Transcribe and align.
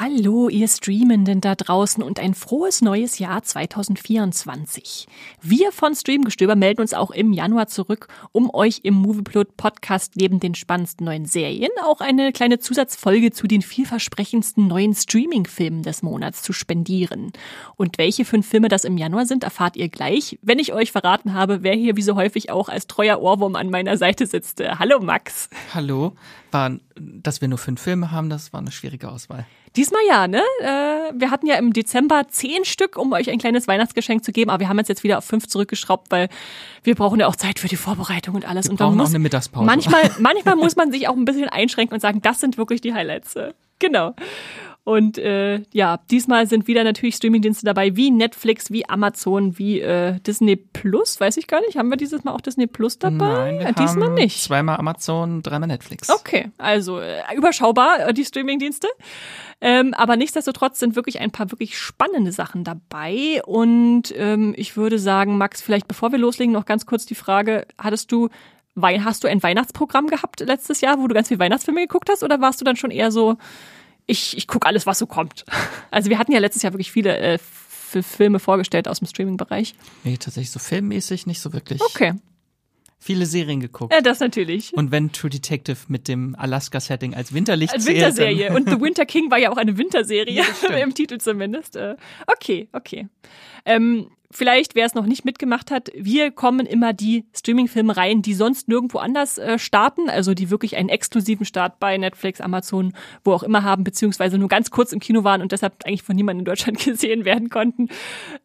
Hallo, 0.00 0.48
ihr 0.48 0.66
Streamenden 0.66 1.40
da 1.40 1.54
draußen 1.54 2.02
und 2.02 2.18
ein 2.18 2.34
frohes 2.34 2.82
neues 2.82 3.20
Jahr 3.20 3.44
2024. 3.44 5.06
Wir 5.40 5.70
von 5.70 5.94
Streamgestöber 5.94 6.56
melden 6.56 6.80
uns 6.80 6.94
auch 6.94 7.12
im 7.12 7.32
Januar 7.32 7.68
zurück, 7.68 8.08
um 8.32 8.52
euch 8.52 8.80
im 8.82 8.94
Movieplot 8.94 9.56
Podcast 9.56 10.16
neben 10.16 10.40
den 10.40 10.56
spannendsten 10.56 11.06
neuen 11.06 11.26
Serien 11.26 11.70
auch 11.84 12.00
eine 12.00 12.32
kleine 12.32 12.58
Zusatzfolge 12.58 13.30
zu 13.30 13.46
den 13.46 13.62
vielversprechendsten 13.62 14.66
neuen 14.66 14.96
Streaming-Filmen 14.96 15.84
des 15.84 16.02
Monats 16.02 16.42
zu 16.42 16.52
spendieren. 16.52 17.30
Und 17.76 17.96
welche 17.96 18.24
fünf 18.24 18.48
Filme 18.48 18.66
das 18.66 18.82
im 18.82 18.98
Januar 18.98 19.26
sind, 19.26 19.44
erfahrt 19.44 19.76
ihr 19.76 19.90
gleich, 19.90 20.40
wenn 20.42 20.58
ich 20.58 20.72
euch 20.72 20.90
verraten 20.90 21.34
habe, 21.34 21.62
wer 21.62 21.74
hier 21.74 21.96
wie 21.96 22.02
so 22.02 22.16
häufig 22.16 22.50
auch 22.50 22.68
als 22.68 22.88
treuer 22.88 23.20
Ohrwurm 23.22 23.54
an 23.54 23.70
meiner 23.70 23.96
Seite 23.96 24.26
sitzt. 24.26 24.60
Hallo 24.60 24.98
Max. 24.98 25.48
Hallo. 25.72 26.16
War, 26.50 26.80
dass 26.96 27.40
wir 27.40 27.46
nur 27.46 27.58
fünf 27.58 27.80
Filme 27.80 28.10
haben, 28.10 28.28
das 28.28 28.52
war 28.52 28.58
eine 28.58 28.72
schwierige 28.72 29.08
Auswahl. 29.08 29.46
Diesmal 29.76 30.02
ja, 30.08 30.28
ne? 30.28 30.42
Äh, 30.60 31.12
wir 31.14 31.30
hatten 31.30 31.46
ja 31.46 31.56
im 31.56 31.72
Dezember 31.72 32.28
zehn 32.28 32.64
Stück, 32.64 32.96
um 32.96 33.12
euch 33.12 33.28
ein 33.30 33.38
kleines 33.38 33.66
Weihnachtsgeschenk 33.66 34.24
zu 34.24 34.30
geben, 34.30 34.50
aber 34.50 34.60
wir 34.60 34.68
haben 34.68 34.78
jetzt 34.78 34.88
jetzt 34.88 35.02
wieder 35.02 35.18
auf 35.18 35.24
fünf 35.24 35.48
zurückgeschraubt, 35.48 36.10
weil 36.10 36.28
wir 36.84 36.94
brauchen 36.94 37.18
ja 37.18 37.26
auch 37.26 37.36
Zeit 37.36 37.58
für 37.58 37.68
die 37.68 37.76
Vorbereitung 37.76 38.36
und 38.36 38.48
alles. 38.48 38.66
Wir 38.66 38.70
und 38.70 38.76
brauchen 38.78 38.96
muss, 38.96 39.08
auch 39.08 39.14
eine 39.14 39.18
Mittagspause. 39.20 39.66
Manchmal, 39.66 40.10
manchmal 40.20 40.56
muss 40.56 40.76
man 40.76 40.92
sich 40.92 41.08
auch 41.08 41.16
ein 41.16 41.24
bisschen 41.24 41.48
einschränken 41.48 41.94
und 41.94 42.00
sagen, 42.00 42.22
das 42.22 42.40
sind 42.40 42.56
wirklich 42.56 42.80
die 42.80 42.94
Highlights. 42.94 43.36
Genau. 43.80 44.14
Und 44.84 45.16
äh, 45.16 45.62
ja, 45.72 45.98
diesmal 46.10 46.46
sind 46.46 46.66
wieder 46.66 46.84
natürlich 46.84 47.14
Streamingdienste 47.14 47.64
dabei, 47.64 47.96
wie 47.96 48.10
Netflix, 48.10 48.70
wie 48.70 48.86
Amazon, 48.86 49.58
wie 49.58 49.80
äh, 49.80 50.20
Disney 50.20 50.56
Plus. 50.56 51.18
Weiß 51.18 51.38
ich 51.38 51.46
gar 51.46 51.62
nicht. 51.62 51.78
Haben 51.78 51.88
wir 51.88 51.96
dieses 51.96 52.22
Mal 52.22 52.32
auch 52.32 52.42
Disney 52.42 52.66
Plus 52.66 52.98
dabei? 52.98 53.52
Nein, 53.52 53.58
wir 53.60 53.72
diesmal 53.72 54.08
haben 54.08 54.14
nicht. 54.14 54.42
Zweimal 54.42 54.76
Amazon, 54.76 55.42
dreimal 55.42 55.68
Netflix. 55.68 56.10
Okay, 56.10 56.50
also 56.58 57.00
äh, 57.00 57.22
überschaubar, 57.34 58.08
äh, 58.08 58.12
die 58.12 58.26
Streamingdienste. 58.26 58.86
Ähm, 59.62 59.94
aber 59.94 60.16
nichtsdestotrotz 60.16 60.80
sind 60.80 60.96
wirklich 60.96 61.18
ein 61.20 61.30
paar 61.30 61.50
wirklich 61.50 61.78
spannende 61.78 62.32
Sachen 62.32 62.62
dabei. 62.62 63.42
Und 63.46 64.14
ähm, 64.14 64.52
ich 64.54 64.76
würde 64.76 64.98
sagen, 64.98 65.38
Max, 65.38 65.62
vielleicht 65.62 65.88
bevor 65.88 66.12
wir 66.12 66.18
loslegen, 66.18 66.52
noch 66.52 66.66
ganz 66.66 66.84
kurz 66.84 67.06
die 67.06 67.14
Frage, 67.14 67.66
hattest 67.78 68.12
du 68.12 68.28
hast 68.82 69.22
du 69.22 69.28
ein 69.28 69.40
Weihnachtsprogramm 69.40 70.08
gehabt 70.08 70.40
letztes 70.40 70.80
Jahr, 70.80 70.98
wo 70.98 71.06
du 71.06 71.14
ganz 71.14 71.28
viel 71.28 71.38
Weihnachtsfilme 71.38 71.82
geguckt 71.82 72.10
hast, 72.10 72.24
oder 72.24 72.40
warst 72.40 72.60
du 72.60 72.64
dann 72.64 72.74
schon 72.74 72.90
eher 72.90 73.12
so, 73.12 73.36
ich, 74.06 74.36
ich 74.36 74.46
gucke 74.46 74.66
alles, 74.66 74.86
was 74.86 74.98
so 74.98 75.06
kommt? 75.06 75.44
Also 75.90 76.10
wir 76.10 76.18
hatten 76.18 76.32
ja 76.32 76.38
letztes 76.38 76.62
Jahr 76.62 76.72
wirklich 76.72 76.92
viele 76.92 77.16
äh, 77.16 77.38
Filme 77.38 78.38
vorgestellt 78.40 78.88
aus 78.88 78.98
dem 78.98 79.06
Streaming-Bereich. 79.06 79.74
Nee, 80.02 80.16
tatsächlich 80.16 80.50
so 80.50 80.58
filmmäßig 80.58 81.26
nicht 81.26 81.40
so 81.40 81.52
wirklich. 81.52 81.80
Okay, 81.80 82.14
Viele 82.98 83.26
Serien 83.26 83.60
geguckt. 83.60 83.92
ja, 83.92 84.00
das 84.00 84.20
natürlich. 84.20 84.72
Und 84.72 84.90
wenn 84.90 85.12
True 85.12 85.28
Detective 85.28 85.76
mit 85.88 86.08
dem 86.08 86.34
Alaska-Setting 86.36 87.14
als 87.14 87.34
Winterlicht 87.34 87.74
Als 87.74 87.86
Winterserie. 87.86 88.50
Und 88.54 88.66
The 88.70 88.80
Winter 88.80 89.04
King 89.04 89.30
war 89.30 89.36
ja 89.36 89.50
auch 89.52 89.58
eine 89.58 89.76
Winterserie, 89.76 90.32
Ja, 90.32 90.44
im 90.82 90.94
Titel 90.94 91.18
zumindest. 91.18 91.76
Äh, 91.76 91.96
Okay, 92.26 92.68
okay. 92.72 93.08
Ähm, 93.66 94.08
vielleicht, 94.34 94.74
wer 94.74 94.84
es 94.84 94.94
noch 94.94 95.06
nicht 95.06 95.24
mitgemacht 95.24 95.70
hat, 95.70 95.90
wir 95.96 96.30
kommen 96.32 96.66
immer 96.66 96.92
die 96.92 97.24
Streaming-Filme 97.34 97.96
rein, 97.96 98.20
die 98.20 98.34
sonst 98.34 98.68
nirgendwo 98.68 98.98
anders 98.98 99.38
äh, 99.38 99.58
starten, 99.58 100.10
also 100.10 100.34
die 100.34 100.50
wirklich 100.50 100.76
einen 100.76 100.88
exklusiven 100.88 101.46
Start 101.46 101.78
bei 101.78 101.96
Netflix, 101.96 102.40
Amazon, 102.40 102.92
wo 103.22 103.32
auch 103.32 103.44
immer 103.44 103.62
haben, 103.62 103.84
beziehungsweise 103.84 104.36
nur 104.36 104.48
ganz 104.48 104.70
kurz 104.72 104.92
im 104.92 104.98
Kino 104.98 105.22
waren 105.22 105.40
und 105.40 105.52
deshalb 105.52 105.84
eigentlich 105.86 106.02
von 106.02 106.16
niemandem 106.16 106.40
in 106.40 106.44
Deutschland 106.46 106.78
gesehen 106.84 107.24
werden 107.24 107.48
konnten. 107.48 107.88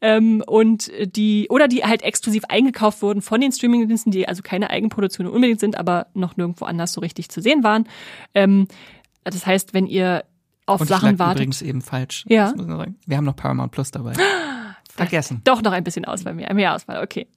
Ähm, 0.02 0.44
und 0.45 0.92
die, 1.16 1.48
oder 1.50 1.67
die 1.67 1.84
halt 1.84 2.04
exklusiv 2.04 2.44
eingekauft 2.50 3.02
wurden 3.02 3.22
von 3.23 3.42
den 3.42 3.52
Streaming-Diensten, 3.52 4.12
die 4.12 4.28
also 4.28 4.44
keine 4.44 4.70
Eigenproduktionen 4.70 5.34
unbedingt 5.34 5.60
sind, 5.60 5.78
aber 5.78 6.08
noch 6.14 6.38
nirgendwo 6.38 6.66
anders 6.66 6.94
so 6.94 7.02
richtig 7.02 7.30
zu 7.30 7.42
sehen 7.42 7.64
waren. 7.64 7.88
Ähm, 8.36 8.67
das 9.23 9.45
heißt, 9.45 9.73
wenn 9.73 9.88
ihr 9.88 10.23
auf 10.67 10.82
Und 10.82 10.88
Sachen 10.88 11.17
wartet. 11.17 11.38
übrigens 11.38 11.62
eben 11.64 11.82
falsch. 11.82 12.26
Ja. 12.28 12.54
Wir 13.08 13.17
haben 13.17 13.26
noch 13.26 13.36
Paramount 13.36 13.72
Plus 13.72 13.90
dabei. 13.90 14.14
Vergessen. 15.03 15.42
Doch 15.44 15.61
noch 15.61 15.72
ein 15.72 15.83
bisschen 15.83 16.05
Auswahl 16.05 16.33
mehr, 16.33 16.53
mehr 16.53 16.75
Auswahl, 16.75 17.03
okay. 17.03 17.28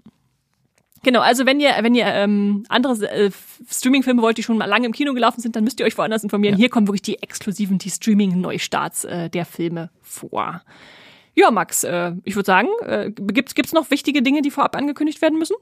Genau, 1.04 1.20
also 1.20 1.46
wenn 1.46 1.58
ihr, 1.58 1.74
wenn 1.80 1.94
ihr 1.94 2.06
ähm, 2.06 2.64
andere 2.68 3.10
äh, 3.10 3.30
Streaming-Filme 3.68 4.22
wollt, 4.22 4.38
die 4.38 4.44
schon 4.44 4.56
mal 4.56 4.66
lange 4.66 4.86
im 4.86 4.92
Kino 4.92 5.14
gelaufen 5.14 5.40
sind, 5.40 5.56
dann 5.56 5.64
müsst 5.64 5.80
ihr 5.80 5.86
euch 5.86 5.98
woanders 5.98 6.22
informieren. 6.22 6.54
Ja. 6.54 6.58
Hier 6.58 6.68
kommen 6.68 6.86
wirklich 6.86 7.02
die 7.02 7.20
exklusiven, 7.20 7.78
die 7.78 7.90
Streaming-Neustarts 7.90 9.04
äh, 9.04 9.28
der 9.28 9.44
Filme 9.44 9.90
vor. 10.00 10.62
Ja, 11.34 11.50
Max, 11.50 11.82
äh, 11.82 12.12
ich 12.24 12.36
würde 12.36 12.46
sagen, 12.46 12.68
äh, 12.82 13.10
gibt's 13.10 13.54
gibt's 13.54 13.72
noch 13.72 13.90
wichtige 13.90 14.22
Dinge, 14.22 14.42
die 14.42 14.50
vorab 14.50 14.76
angekündigt 14.76 15.20
werden 15.22 15.38
müssen? 15.38 15.56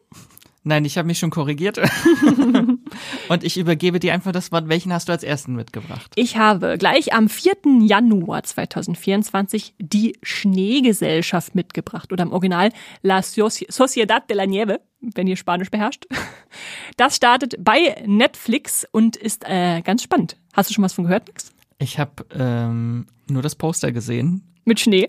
Nein, 0.63 0.85
ich 0.85 0.99
habe 0.99 1.07
mich 1.07 1.19
schon 1.19 1.31
korrigiert. 1.31 1.79
Und 3.29 3.45
ich 3.45 3.57
übergebe 3.57 3.99
dir 3.99 4.13
einfach 4.13 4.33
das 4.33 4.53
Wort. 4.53 4.69
Welchen 4.69 4.93
hast 4.93 5.09
du 5.09 5.13
als 5.13 5.23
ersten 5.23 5.55
mitgebracht? 5.55 6.13
Ich 6.17 6.37
habe 6.37 6.77
gleich 6.79 7.15
am 7.15 7.29
4. 7.31 7.53
Januar 7.83 8.43
2024 8.43 9.75
die 9.79 10.19
Schneegesellschaft 10.23 11.55
mitgebracht 11.55 12.13
oder 12.13 12.25
im 12.25 12.33
Original 12.33 12.73
La 13.03 13.21
Soci- 13.21 13.71
Sociedad 13.73 14.29
de 14.29 14.37
la 14.37 14.47
Nieve, 14.47 14.81
wenn 15.01 15.27
ihr 15.27 15.37
Spanisch 15.37 15.71
beherrscht. 15.71 16.07
Das 16.97 17.17
startet 17.17 17.57
bei 17.59 18.03
Netflix 18.07 18.87
und 18.93 19.17
ist 19.17 19.45
äh, 19.49 19.81
ganz 19.83 20.03
spannend. 20.03 20.37
Hast 20.53 20.69
du 20.69 20.75
schon 20.75 20.85
was 20.85 20.93
von 20.93 21.05
gehört, 21.05 21.29
Max? 21.29 21.53
Ich 21.79 21.99
habe 21.99 22.27
ähm, 22.35 23.07
nur 23.29 23.41
das 23.43 23.55
Poster 23.55 23.93
gesehen 23.93 24.43
Mit 24.67 24.81
Schnee? 24.81 25.09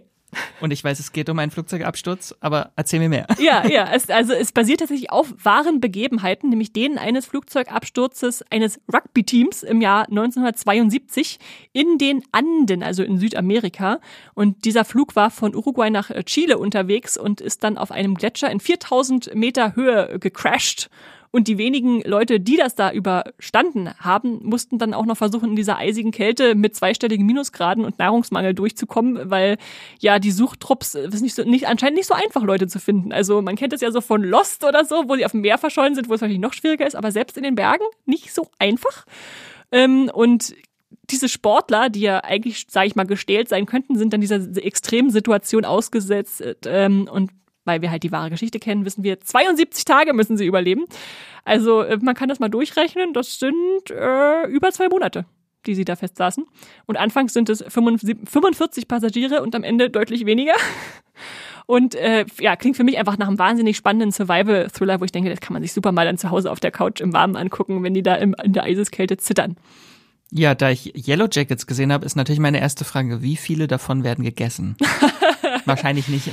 Und 0.62 0.72
ich 0.72 0.84
weiß, 0.84 1.00
es 1.00 1.12
geht 1.12 1.30
um 1.30 1.40
einen 1.40 1.52
Flugzeugabsturz, 1.52 2.36
aber 2.40 2.72
erzähl 2.76 3.00
mir 3.00 3.10
mehr. 3.10 3.28
Ja, 3.40 3.68
ja. 3.68 3.90
Es, 3.92 4.10
also 4.10 4.34
es 4.34 4.52
basiert 4.52 4.80
tatsächlich 4.80 5.12
auf 5.12 5.34
wahren 5.44 5.82
Begebenheiten, 5.82 6.50
nämlich 6.50 6.74
denen 6.74 6.98
eines 6.98 7.26
Flugzeugabsturzes 7.26 8.44
eines 8.50 8.80
Rugby-Teams 8.92 9.64
im 9.64 9.82
Jahr 9.82 10.08
1972 10.08 11.40
in 11.74 11.98
den 11.98 12.24
Anden, 12.32 12.84
also 12.84 13.04
in 13.04 13.18
Südamerika. 13.18 14.00
Und 14.34 14.66
dieser 14.66 14.86
Flug 14.86 15.16
war 15.16 15.32
von 15.32 15.56
Uruguay 15.56 15.90
nach 15.90 16.10
äh, 16.10 16.24
Chile 16.24 16.58
unterwegs 16.58 17.18
und 17.18 17.42
ist 17.42 17.64
dann 17.64 17.78
auf 17.78 17.92
einem 17.92 18.16
Gletscher 18.16 18.50
in 18.52 18.60
4000 18.60 19.36
Meter 19.36 19.76
Höhe 19.76 20.20
gecrashed. 20.20 20.90
Und 21.32 21.48
die 21.48 21.58
wenigen 21.58 22.02
Leute, 22.02 22.42
die 22.42 22.58
das 22.58 22.76
da 22.76 22.92
überstanden 22.92 23.90
haben, 24.00 24.40
mussten 24.44 24.78
dann 24.78 24.94
auch 24.94 25.06
noch 25.06 25.16
versuchen, 25.16 25.52
in 25.52 25.56
dieser 25.56 25.78
eisigen 25.78 26.12
Kälte 26.12 26.56
mit 26.56 26.76
zweistelligen 26.76 27.26
Minusgraden 27.26 27.86
und 27.86 28.00
Nahrungsmangel 28.00 28.54
durchzukommen, 28.54 29.30
weil 29.30 29.58
ja 30.00 30.20
die 30.20 30.32
Suchtrupps 30.32 30.96
ist 30.96 31.22
nicht 31.22 31.36
so, 31.36 31.44
nicht, 31.44 31.68
anscheinend 31.68 31.98
nicht 31.98 32.08
so 32.08 32.14
einfach, 32.14 32.44
Leute 32.44 32.68
zu 32.68 32.80
finden. 32.80 33.14
Also 33.14 33.42
man 33.42 33.56
kennt 33.56 33.72
es 33.72 33.82
ja 33.82 33.92
so 33.92 34.02
von 34.02 34.24
Lost 34.24 34.66
oder 34.66 34.84
so, 34.84 35.06
wo 35.08 35.16
sie 35.16 35.26
auf 35.26 35.32
dem 35.32 35.42
Meer 35.42 35.58
verschollen 35.58 35.96
sind, 35.96 36.10
wo 36.10 36.14
es 36.14 36.22
natürlich 36.22 36.42
noch 36.42 36.54
schwieriger 36.54 36.86
ist, 36.86 36.96
aber 36.96 37.12
selbst 37.12 37.38
in 37.38 37.44
den 37.44 37.56
Bergen 37.56 37.86
nicht 38.06 38.34
so 38.34 38.50
einfach. 38.60 39.06
Ähm, 39.72 40.12
und 40.14 40.54
diese 41.10 41.30
Sportler, 41.30 41.90
die 41.90 42.02
ja 42.02 42.24
eigentlich, 42.24 42.68
sage 42.70 42.88
ich 42.88 42.96
mal, 42.96 43.06
gestählt 43.06 43.50
sein 43.50 43.66
könnten, 43.66 43.98
sind 43.98 44.14
dann 44.14 44.22
dieser 44.22 44.42
extremen 44.58 45.12
Situation 45.12 45.66
ausgesetzt 45.66 46.44
ähm, 46.66 47.08
und 47.12 47.32
weil 47.66 47.82
wir 47.82 47.92
halt 47.92 48.04
die 48.04 48.12
wahre 48.12 48.30
Geschichte 48.30 48.60
kennen, 48.60 48.86
wissen 48.86 49.04
wir, 49.04 49.20
72 49.20 49.86
Tage 49.86 50.14
müssen 50.14 50.38
sie 50.38 50.46
überleben. 50.46 50.86
Also 51.44 51.82
äh, 51.82 51.98
man 52.02 52.16
kann 52.16 52.30
das 52.30 52.40
mal 52.40 52.50
durchrechnen, 52.50 53.14
das 53.14 53.40
sind 53.40 53.90
äh, 53.90 54.48
über 54.48 54.72
zwei 54.72 54.88
Monate, 54.90 55.26
die 55.66 55.76
sie 55.76 55.86
da 55.86 55.96
festsaßen. 55.96 56.46
Und 56.86 56.98
anfangs 56.98 57.34
sind 57.34 57.50
es 57.50 57.64
45 57.68 58.30
45 58.30 58.88
Passagiere 58.88 59.42
und 59.42 59.56
am 59.56 59.64
Ende 59.64 59.90
deutlich 59.90 60.26
weniger. 60.26 60.56
Und 61.68 61.96
äh, 61.96 62.26
ja, 62.40 62.58
klingt 62.58 62.76
für 62.76 62.84
mich 62.84 62.98
einfach 62.98 63.18
nach 63.18 63.30
einem 63.30 63.40
wahnsinnig 63.40 63.78
spannenden 63.78 64.12
Survival-Thriller, 64.12 65.00
wo 65.00 65.06
ich 65.06 65.14
denke, 65.14 65.30
das 65.30 65.40
kann 65.40 65.54
man 65.54 65.62
sich 65.62 65.72
super 65.72 65.94
mal 65.94 66.06
dann 66.06 66.18
zu 66.18 66.30
Hause 66.30 66.52
auf 66.52 66.60
der 66.60 66.72
Couch 66.72 67.00
im 67.00 67.14
Warmen 67.14 67.38
angucken, 67.38 67.82
wenn 67.84 67.94
die 67.94 68.04
da 68.04 68.16
im, 68.16 68.36
in 68.44 68.52
der 68.52 68.64
Eiseskälte 68.64 69.16
zittern. 69.16 69.56
Ja, 70.32 70.56
da 70.56 70.70
ich 70.70 71.08
Yellow 71.08 71.28
Jackets 71.32 71.68
gesehen 71.68 71.94
habe, 71.94 72.06
ist 72.06 72.16
natürlich 72.16 72.40
meine 72.40 72.60
erste 72.60 72.84
Frage, 72.84 73.22
wie 73.22 73.36
viele 73.36 73.68
davon 73.68 74.04
werden 74.04 74.26
gegessen? 74.26 74.76
Wahrscheinlich 75.66 76.08
nicht. 76.08 76.30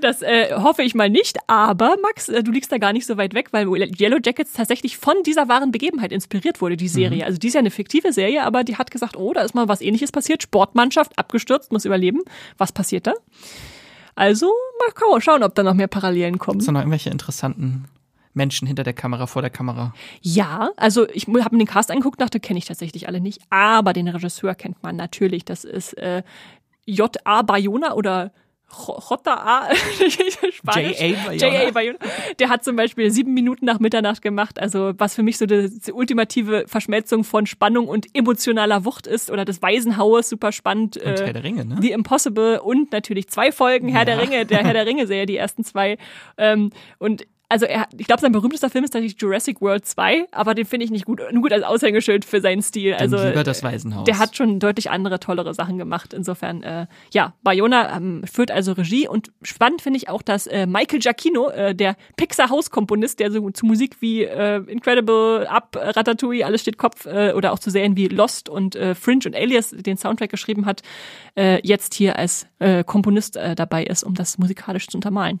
Das 0.00 0.20
äh, 0.20 0.52
hoffe 0.56 0.82
ich 0.82 0.96
mal 0.96 1.08
nicht, 1.08 1.38
aber 1.46 1.96
Max, 2.02 2.28
äh, 2.28 2.42
du 2.42 2.50
liegst 2.50 2.72
da 2.72 2.78
gar 2.78 2.92
nicht 2.92 3.06
so 3.06 3.16
weit 3.16 3.34
weg, 3.34 3.52
weil 3.52 3.68
Yellow 3.68 4.18
Jackets 4.22 4.52
tatsächlich 4.52 4.96
von 4.96 5.14
dieser 5.24 5.48
wahren 5.48 5.70
Begebenheit 5.70 6.10
inspiriert 6.10 6.60
wurde, 6.60 6.76
die 6.76 6.88
Serie. 6.88 7.24
Also 7.24 7.38
die 7.38 7.46
ist 7.46 7.54
ja 7.54 7.60
eine 7.60 7.70
fiktive 7.70 8.12
Serie, 8.12 8.42
aber 8.44 8.64
die 8.64 8.76
hat 8.76 8.90
gesagt, 8.90 9.16
oh, 9.16 9.32
da 9.32 9.42
ist 9.42 9.54
mal 9.54 9.68
was 9.68 9.80
ähnliches 9.80 10.10
passiert. 10.10 10.42
Sportmannschaft 10.42 11.16
abgestürzt, 11.18 11.70
muss 11.70 11.84
überleben. 11.84 12.22
Was 12.58 12.72
passiert 12.72 13.06
da? 13.06 13.14
Also 14.16 14.52
mal 14.80 15.20
schauen, 15.20 15.44
ob 15.44 15.54
da 15.54 15.62
noch 15.62 15.74
mehr 15.74 15.86
Parallelen 15.86 16.38
kommen. 16.38 16.60
so 16.60 16.72
noch 16.72 16.80
irgendwelche 16.80 17.10
interessanten 17.10 17.84
Menschen 18.34 18.66
hinter 18.66 18.82
der 18.82 18.94
Kamera, 18.94 19.26
vor 19.26 19.42
der 19.42 19.50
Kamera. 19.50 19.94
Ja, 20.20 20.70
also 20.76 21.08
ich 21.10 21.26
habe 21.26 21.54
mir 21.54 21.64
den 21.64 21.66
Cast 21.66 21.90
angeguckt, 21.90 22.20
dachte, 22.20 22.40
kenne 22.40 22.58
ich 22.58 22.64
tatsächlich 22.64 23.06
alle 23.08 23.20
nicht, 23.20 23.40
aber 23.50 23.92
den 23.92 24.08
Regisseur 24.08 24.54
kennt 24.54 24.82
man 24.82 24.96
natürlich. 24.96 25.44
Das 25.44 25.64
ist 25.64 25.94
äh, 25.98 26.22
J.A. 26.86 27.42
Bayona 27.42 27.94
oder 27.94 28.32
J.A. 28.88 29.68
Spanisch. 30.52 30.98
J.A. 31.00 31.26
Bayona. 31.26 31.34
J.A. 31.34 31.70
Bayona. 31.72 31.98
Der 32.38 32.48
hat 32.48 32.64
zum 32.64 32.76
Beispiel 32.76 33.10
sieben 33.10 33.34
Minuten 33.34 33.66
nach 33.66 33.80
Mitternacht 33.80 34.22
gemacht, 34.22 34.58
also 34.58 34.92
was 34.96 35.14
für 35.14 35.22
mich 35.22 35.36
so 35.36 35.44
die, 35.46 35.68
die 35.68 35.92
ultimative 35.92 36.64
Verschmelzung 36.66 37.24
von 37.24 37.46
Spannung 37.46 37.86
und 37.88 38.06
emotionaler 38.14 38.84
Wucht 38.84 39.06
ist 39.06 39.30
oder 39.30 39.44
des 39.44 39.60
Waisenhaues, 39.60 40.28
super 40.28 40.52
spannend. 40.52 40.96
Und 40.96 41.04
äh, 41.04 41.24
Herr 41.26 41.32
der 41.34 41.44
Ringe, 41.44 41.64
ne? 41.66 41.76
The 41.80 41.92
Impossible 41.92 42.60
und 42.60 42.92
natürlich 42.92 43.28
zwei 43.28 43.52
Folgen 43.52 43.88
Herr 43.88 44.04
der 44.06 44.14
Ja. 44.16 44.20
Ringe, 44.22 44.46
der 44.46 44.64
Herr 44.64 44.72
der 44.72 44.86
Ringe-Serie, 44.86 45.26
die 45.26 45.36
ersten 45.36 45.64
zwei. 45.64 45.98
Ähm, 46.38 46.70
und 46.98 47.26
also 47.52 47.66
er, 47.66 47.86
ich 47.98 48.06
glaube, 48.06 48.22
sein 48.22 48.32
berühmtester 48.32 48.70
Film 48.70 48.82
ist 48.82 48.92
tatsächlich 48.92 49.20
Jurassic 49.20 49.60
World 49.60 49.84
2, 49.84 50.28
aber 50.32 50.54
den 50.54 50.64
finde 50.64 50.86
ich 50.86 50.90
nicht 50.90 51.04
gut, 51.04 51.20
nur 51.32 51.42
gut 51.42 51.52
als 51.52 51.64
Aushängeschild 51.64 52.24
für 52.24 52.40
seinen 52.40 52.62
Stil. 52.62 52.94
Also 52.94 53.18
Dann 53.18 53.28
lieber 53.28 53.44
das 53.44 53.62
Waisenhaus. 53.62 54.04
der 54.04 54.18
hat 54.18 54.34
schon 54.34 54.58
deutlich 54.58 54.90
andere, 54.90 55.20
tollere 55.20 55.52
Sachen 55.52 55.76
gemacht. 55.76 56.14
Insofern, 56.14 56.62
äh, 56.62 56.86
ja, 57.12 57.34
Bayona 57.42 57.94
ähm, 57.94 58.22
führt 58.24 58.50
also 58.50 58.72
Regie 58.72 59.06
und 59.06 59.32
spannend 59.42 59.82
finde 59.82 59.98
ich 59.98 60.08
auch, 60.08 60.22
dass 60.22 60.46
äh, 60.46 60.64
Michael 60.64 61.00
Giacchino, 61.00 61.50
äh, 61.50 61.74
der 61.74 61.96
Pixar-Hauskomponist, 62.16 63.20
der 63.20 63.30
so 63.30 63.50
zu 63.50 63.66
Musik 63.66 63.96
wie 64.00 64.22
äh, 64.24 64.56
Incredible, 64.66 65.46
Up, 65.46 65.76
Ratatouille, 65.78 66.46
alles 66.46 66.62
steht 66.62 66.78
Kopf 66.78 67.04
äh, 67.04 67.34
oder 67.34 67.52
auch 67.52 67.58
zu 67.58 67.68
Serien 67.68 67.96
wie 67.96 68.08
Lost 68.08 68.48
und 68.48 68.76
äh, 68.76 68.94
Fringe 68.94 69.26
und 69.26 69.36
Alias 69.36 69.74
den 69.76 69.98
Soundtrack 69.98 70.30
geschrieben 70.30 70.64
hat, 70.64 70.80
äh, 71.36 71.60
jetzt 71.62 71.92
hier 71.92 72.18
als 72.18 72.46
äh, 72.60 72.82
Komponist 72.82 73.36
äh, 73.36 73.54
dabei 73.54 73.84
ist, 73.84 74.04
um 74.04 74.14
das 74.14 74.38
musikalisch 74.38 74.88
zu 74.88 74.96
untermalen. 74.96 75.38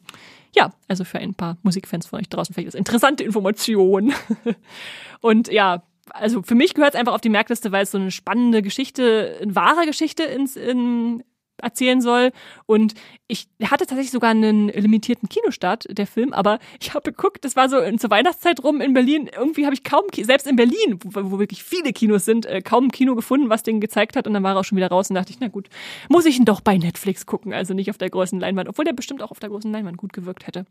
Ja, 0.54 0.72
also 0.88 1.04
für 1.04 1.18
ein 1.18 1.34
paar 1.34 1.56
Musikfans 1.62 2.06
von 2.06 2.20
euch 2.20 2.28
draußen 2.28 2.54
vielleicht 2.54 2.68
ist 2.68 2.74
interessante 2.74 3.24
Information. 3.24 4.12
und 5.20 5.50
ja, 5.50 5.82
also 6.10 6.42
für 6.42 6.54
mich 6.54 6.74
gehört 6.74 6.94
es 6.94 7.00
einfach 7.00 7.14
auf 7.14 7.20
die 7.20 7.30
Merkliste, 7.30 7.72
weil 7.72 7.84
es 7.84 7.92
so 7.92 7.98
eine 7.98 8.10
spannende 8.10 8.60
Geschichte, 8.62 9.38
eine 9.40 9.54
wahre 9.54 9.86
Geschichte 9.86 10.24
ins, 10.24 10.56
in, 10.56 11.22
erzählen 11.62 12.00
soll. 12.00 12.32
Und 12.66 12.94
ich 13.28 13.48
hatte 13.62 13.86
tatsächlich 13.86 14.10
sogar 14.10 14.30
einen 14.30 14.68
limitierten 14.68 15.28
Kinostart, 15.28 15.86
der 15.90 16.06
Film, 16.06 16.32
aber 16.32 16.58
ich 16.80 16.92
habe 16.92 17.12
geguckt, 17.12 17.44
das 17.44 17.56
war 17.56 17.68
so 17.68 17.78
zur 17.96 18.10
Weihnachtszeit 18.10 18.62
rum 18.62 18.80
in 18.80 18.92
Berlin. 18.92 19.30
Irgendwie 19.34 19.64
habe 19.64 19.74
ich 19.74 19.84
kaum, 19.84 20.04
selbst 20.14 20.46
in 20.46 20.56
Berlin, 20.56 20.98
wo, 21.04 21.32
wo, 21.32 21.38
wirklich 21.38 21.62
viele 21.62 21.92
Kinos 21.92 22.24
sind, 22.24 22.46
äh, 22.46 22.60
kaum 22.60 22.86
ein 22.86 22.90
Kino 22.90 23.14
gefunden, 23.14 23.48
was 23.48 23.62
den 23.62 23.80
gezeigt 23.80 24.16
hat. 24.16 24.26
Und 24.26 24.34
dann 24.34 24.42
war 24.42 24.54
er 24.54 24.60
auch 24.60 24.64
schon 24.64 24.76
wieder 24.76 24.88
raus 24.88 25.08
und 25.08 25.14
dachte 25.14 25.30
ich, 25.30 25.40
na 25.40 25.48
gut, 25.48 25.68
muss 26.08 26.26
ich 26.26 26.38
ihn 26.38 26.44
doch 26.44 26.60
bei 26.60 26.76
Netflix 26.76 27.26
gucken, 27.26 27.52
also 27.52 27.74
nicht 27.74 27.90
auf 27.90 27.98
der 27.98 28.10
großen 28.10 28.38
Leinwand, 28.38 28.68
obwohl 28.68 28.84
der 28.84 28.92
bestimmt 28.92 29.22
auch 29.22 29.30
auf 29.30 29.40
der 29.40 29.48
großen 29.48 29.72
Leinwand 29.72 29.96
gut 29.96 30.12
gewirkt 30.12 30.46
hätte. 30.46 30.66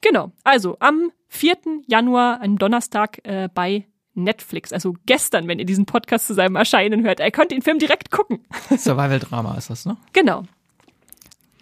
Genau, 0.00 0.32
also 0.42 0.76
am 0.80 1.12
4. 1.28 1.56
Januar, 1.86 2.40
einem 2.40 2.58
Donnerstag, 2.58 3.20
äh, 3.24 3.48
bei 3.54 3.84
Netflix, 4.22 4.72
also 4.72 4.94
gestern, 5.06 5.48
wenn 5.48 5.58
ihr 5.58 5.66
diesen 5.66 5.86
Podcast 5.86 6.26
zu 6.26 6.34
seinem 6.34 6.56
Erscheinen 6.56 7.04
hört. 7.04 7.20
Ihr 7.20 7.30
könnt 7.30 7.50
den 7.50 7.62
Film 7.62 7.78
direkt 7.78 8.10
gucken. 8.10 8.40
Survival-Drama 8.76 9.56
ist 9.56 9.70
das, 9.70 9.86
ne? 9.86 9.96
Genau. 10.12 10.44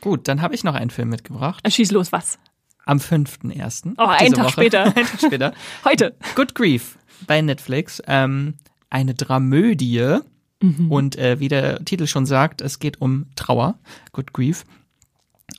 Gut, 0.01 0.29
dann 0.29 0.43
habe 0.43 0.55
ich 0.55 0.65
noch 0.65 0.75
einen 0.75 0.91
Film 0.91 1.09
mitgebracht. 1.09 1.67
Schieß 1.71 1.91
los, 1.91 2.13
was? 2.13 2.39
Am 2.85 2.99
5.1. 2.99 3.95
Oh, 3.99 4.03
einen 4.03 4.33
Tag 4.33 4.45
Woche. 4.45 4.53
später. 4.53 4.83
einen 4.97 5.07
Tag 5.07 5.21
später. 5.21 5.53
Heute. 5.85 6.17
Good 6.35 6.55
Grief 6.55 6.99
bei 7.27 7.41
Netflix. 7.43 8.03
Ähm, 8.07 8.55
eine 8.91 9.15
Dramödie. 9.15 10.19
Mhm. 10.61 10.91
Und 10.91 11.17
äh, 11.17 11.41
wie 11.41 11.49
der 11.49 11.85
Titel 11.85 12.07
schon 12.07 12.27
sagt, 12.27 12.61
es 12.61 12.79
geht 12.79 13.01
um 13.01 13.27
Trauer. 13.37 13.79
Good 14.13 14.33
Grief. 14.33 14.65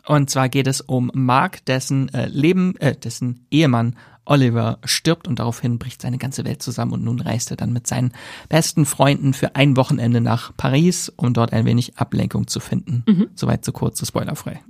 Und 0.05 0.29
zwar 0.29 0.49
geht 0.49 0.67
es 0.67 0.81
um 0.81 1.11
Mark, 1.13 1.65
dessen 1.65 2.13
äh, 2.13 2.27
Leben, 2.27 2.75
äh, 2.77 2.95
dessen 2.95 3.45
Ehemann 3.51 3.95
Oliver 4.29 4.77
stirbt 4.83 5.27
und 5.27 5.39
daraufhin 5.39 5.79
bricht 5.79 6.01
seine 6.01 6.17
ganze 6.17 6.45
Welt 6.45 6.61
zusammen 6.61 6.93
und 6.93 7.03
nun 7.03 7.19
reist 7.19 7.51
er 7.51 7.57
dann 7.57 7.73
mit 7.73 7.87
seinen 7.87 8.13
besten 8.47 8.85
Freunden 8.85 9.33
für 9.33 9.55
ein 9.55 9.75
Wochenende 9.75 10.21
nach 10.21 10.55
Paris, 10.55 11.11
um 11.15 11.33
dort 11.33 11.51
ein 11.51 11.65
wenig 11.65 11.97
Ablenkung 11.97 12.47
zu 12.47 12.59
finden. 12.59 13.03
Mhm. 13.07 13.27
Soweit 13.35 13.65
so 13.65 13.71
kurz, 13.71 13.99
so 13.99 14.05
spoilerfrei. 14.05 14.61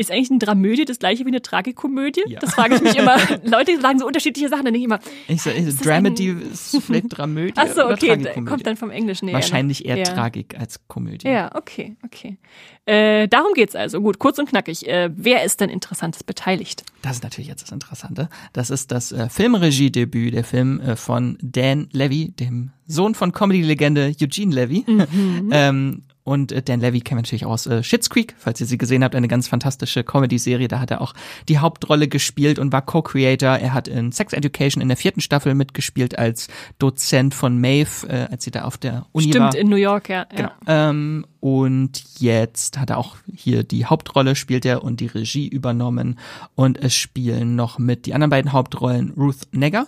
Ist 0.00 0.10
eigentlich 0.10 0.30
eine 0.30 0.38
Dramödie 0.38 0.86
das 0.86 0.98
gleiche 0.98 1.26
wie 1.26 1.28
eine 1.28 1.42
Tragikomödie? 1.42 2.22
Ja. 2.26 2.40
Das 2.40 2.54
frage 2.54 2.76
ich 2.76 2.80
mich 2.80 2.96
immer. 2.96 3.18
Leute 3.44 3.78
sagen 3.82 3.98
so 3.98 4.06
unterschiedliche 4.06 4.48
Sachen, 4.48 4.64
dann 4.64 4.72
denke 4.72 4.78
ich 4.78 4.84
immer. 4.84 4.98
Ich 5.28 5.42
sage, 5.42 5.58
ist 5.58 5.84
Dramedy 5.84 6.34
ist 6.52 6.82
vielleicht 6.82 7.04
Dramödie. 7.10 7.52
Ach 7.56 7.68
so, 7.68 7.86
okay, 7.86 8.16
kommt 8.46 8.66
dann 8.66 8.78
vom 8.78 8.90
Englischen 8.90 9.28
her. 9.28 9.34
Wahrscheinlich 9.34 9.84
eher 9.84 9.98
ja. 9.98 10.04
Tragik 10.04 10.58
als 10.58 10.80
Komödie. 10.88 11.28
Ja, 11.28 11.54
okay, 11.54 11.96
okay. 12.02 12.38
Äh, 12.86 13.28
darum 13.28 13.52
geht's 13.52 13.76
also. 13.76 14.00
Gut, 14.00 14.18
kurz 14.18 14.38
und 14.38 14.48
knackig. 14.48 14.88
Äh, 14.88 15.10
wer 15.14 15.44
ist 15.44 15.60
denn 15.60 15.68
Interessantes 15.68 16.24
beteiligt? 16.24 16.82
Das 17.02 17.16
ist 17.16 17.22
natürlich 17.22 17.48
jetzt 17.48 17.62
das 17.64 17.72
Interessante. 17.72 18.30
Das 18.54 18.70
ist 18.70 18.90
das 18.92 19.12
äh, 19.12 19.28
Filmregiedebüt, 19.28 20.32
der 20.32 20.44
Film 20.44 20.80
äh, 20.80 20.96
von 20.96 21.36
Dan 21.42 21.90
Levy, 21.92 22.30
dem 22.30 22.70
Sohn 22.86 23.14
von 23.14 23.32
Comedy-Legende 23.32 24.14
Eugene 24.18 24.54
Levy. 24.54 24.84
Mhm. 24.86 25.50
ähm, 25.52 26.02
und 26.22 26.52
äh, 26.52 26.62
Dan 26.62 26.80
Levy 26.80 27.00
kennen 27.00 27.18
wir 27.18 27.22
natürlich 27.22 27.46
auch 27.46 27.52
aus 27.52 27.66
äh, 27.66 27.82
Schitt's 27.82 28.10
Creek, 28.10 28.34
falls 28.38 28.60
ihr 28.60 28.66
sie 28.66 28.78
gesehen 28.78 29.02
habt, 29.02 29.14
eine 29.14 29.28
ganz 29.28 29.48
fantastische 29.48 30.04
Comedy-Serie. 30.04 30.68
Da 30.68 30.80
hat 30.80 30.90
er 30.90 31.00
auch 31.00 31.14
die 31.48 31.58
Hauptrolle 31.58 32.08
gespielt 32.08 32.58
und 32.58 32.72
war 32.72 32.82
Co-Creator. 32.82 33.56
Er 33.56 33.72
hat 33.72 33.88
in 33.88 34.12
Sex 34.12 34.32
Education 34.32 34.82
in 34.82 34.88
der 34.88 34.96
vierten 34.96 35.20
Staffel 35.20 35.54
mitgespielt 35.54 36.18
als 36.18 36.48
Dozent 36.78 37.34
von 37.34 37.58
Maeve, 37.60 38.06
äh, 38.08 38.28
als 38.30 38.44
sie 38.44 38.50
da 38.50 38.64
auf 38.64 38.76
der 38.76 39.06
Uni 39.12 39.28
Stimmt, 39.28 39.44
war. 39.44 39.52
Stimmt, 39.52 39.64
in 39.64 39.70
New 39.70 39.76
York, 39.76 40.08
ja. 40.08 40.24
Genau. 40.24 40.50
Ähm, 40.66 41.26
und 41.40 42.04
jetzt 42.18 42.78
hat 42.78 42.90
er 42.90 42.98
auch 42.98 43.16
hier 43.34 43.64
die 43.64 43.86
Hauptrolle 43.86 44.36
spielt 44.36 44.66
er 44.66 44.84
und 44.84 45.00
die 45.00 45.06
Regie 45.06 45.48
übernommen. 45.48 46.18
Und 46.54 46.78
es 46.78 46.94
spielen 46.94 47.56
noch 47.56 47.78
mit 47.78 48.04
die 48.06 48.14
anderen 48.14 48.30
beiden 48.30 48.52
Hauptrollen 48.52 49.12
Ruth 49.16 49.48
Negger. 49.52 49.86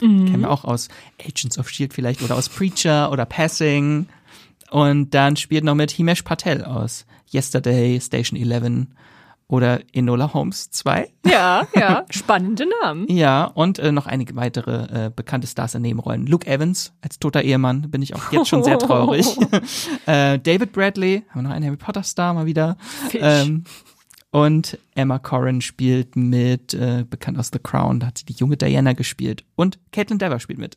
Mhm. 0.00 0.26
Kennen 0.26 0.40
wir 0.42 0.50
auch 0.50 0.64
aus 0.64 0.88
Agents 1.20 1.58
of 1.58 1.68
Shield 1.68 1.92
vielleicht 1.92 2.22
oder 2.22 2.36
aus 2.36 2.48
Preacher 2.48 3.10
oder 3.10 3.26
Passing. 3.26 4.06
Und 4.70 5.14
dann 5.14 5.36
spielt 5.36 5.64
noch 5.64 5.74
mit 5.74 5.90
Himesh 5.90 6.22
Patel 6.22 6.64
aus 6.64 7.06
Yesterday, 7.32 8.00
Station 8.00 8.38
11 8.38 8.88
oder 9.48 9.80
Enola 9.92 10.34
Holmes 10.34 10.70
2. 10.70 11.10
Ja, 11.26 11.66
ja, 11.74 12.04
spannende 12.10 12.66
Namen. 12.82 13.06
ja, 13.08 13.44
und 13.44 13.78
äh, 13.78 13.92
noch 13.92 14.06
einige 14.06 14.36
weitere 14.36 15.06
äh, 15.06 15.10
bekannte 15.14 15.46
Stars 15.46 15.74
in 15.74 15.82
Nebenrollen. 15.82 16.26
Luke 16.26 16.46
Evans 16.46 16.92
als 17.00 17.18
toter 17.18 17.42
Ehemann, 17.42 17.90
bin 17.90 18.02
ich 18.02 18.14
auch 18.14 18.30
jetzt 18.30 18.48
schon 18.48 18.62
sehr 18.62 18.78
traurig. 18.78 19.26
äh, 20.06 20.38
David 20.38 20.72
Bradley, 20.72 21.24
haben 21.30 21.40
wir 21.40 21.48
noch 21.48 21.50
einen 21.50 21.64
Harry 21.64 21.76
Potter 21.76 22.02
Star 22.02 22.34
mal 22.34 22.46
wieder. 22.46 22.76
Ähm, 23.14 23.64
und 24.30 24.78
Emma 24.94 25.18
Corrin 25.18 25.62
spielt 25.62 26.14
mit, 26.14 26.74
äh, 26.74 27.06
bekannt 27.08 27.38
aus 27.38 27.48
The 27.50 27.58
Crown, 27.58 28.00
da 28.00 28.08
hat 28.08 28.18
sie 28.18 28.26
die 28.26 28.34
junge 28.34 28.58
Diana 28.58 28.92
gespielt. 28.92 29.44
Und 29.56 29.78
Caitlin 29.92 30.18
Dever 30.18 30.38
spielt 30.38 30.58
mit. 30.58 30.76